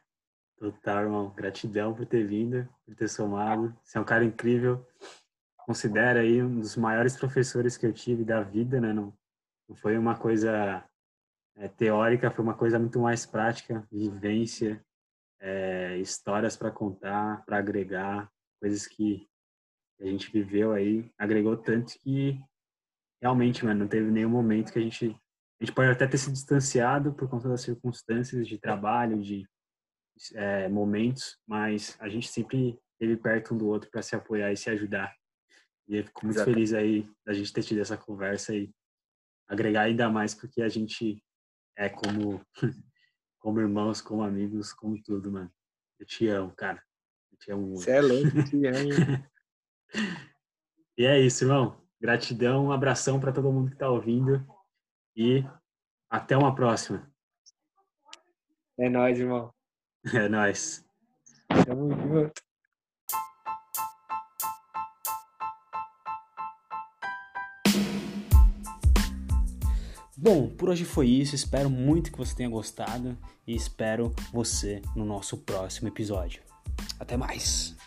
[0.61, 1.30] Total, irmão.
[1.30, 3.74] Gratidão por ter vindo, por ter somado.
[3.82, 4.86] Você é um cara incrível.
[5.56, 8.92] Considera aí um dos maiores professores que eu tive da vida, né?
[8.92, 9.16] Não,
[9.66, 10.84] não foi uma coisa
[11.56, 14.84] é, teórica, foi uma coisa muito mais prática, vivência,
[15.40, 18.30] é, histórias para contar, para agregar,
[18.61, 19.26] coisas que
[19.98, 22.38] a gente viveu aí, agregou tanto que
[23.22, 25.06] realmente, mano, não teve nenhum momento que a gente
[25.58, 29.46] a gente pode até ter se distanciado por conta das circunstâncias de trabalho, de
[30.35, 34.57] é, momentos, mas a gente sempre esteve perto um do outro para se apoiar e
[34.57, 35.14] se ajudar.
[35.89, 36.51] E eu fico muito Exato.
[36.53, 38.71] feliz aí da gente ter tido essa conversa e
[39.49, 41.23] agregar ainda mais porque a gente
[41.77, 42.41] é como
[43.41, 45.51] como irmãos, como amigos, como tudo, mano.
[45.99, 46.83] Eu te amo, cara.
[47.33, 47.83] Eu te amo muito.
[47.83, 49.31] Você é louco, te amo.
[50.97, 51.81] e é isso, irmão.
[51.99, 54.47] Gratidão, um abração para todo mundo que está ouvindo
[55.16, 55.43] e
[56.09, 57.11] até uma próxima.
[58.79, 59.53] É nóis, irmão.
[60.14, 60.84] É nóis.
[61.66, 62.42] Tamo junto.
[70.16, 71.34] Bom, por hoje foi isso.
[71.34, 76.42] Espero muito que você tenha gostado e espero você no nosso próximo episódio.
[76.98, 77.80] Até mais!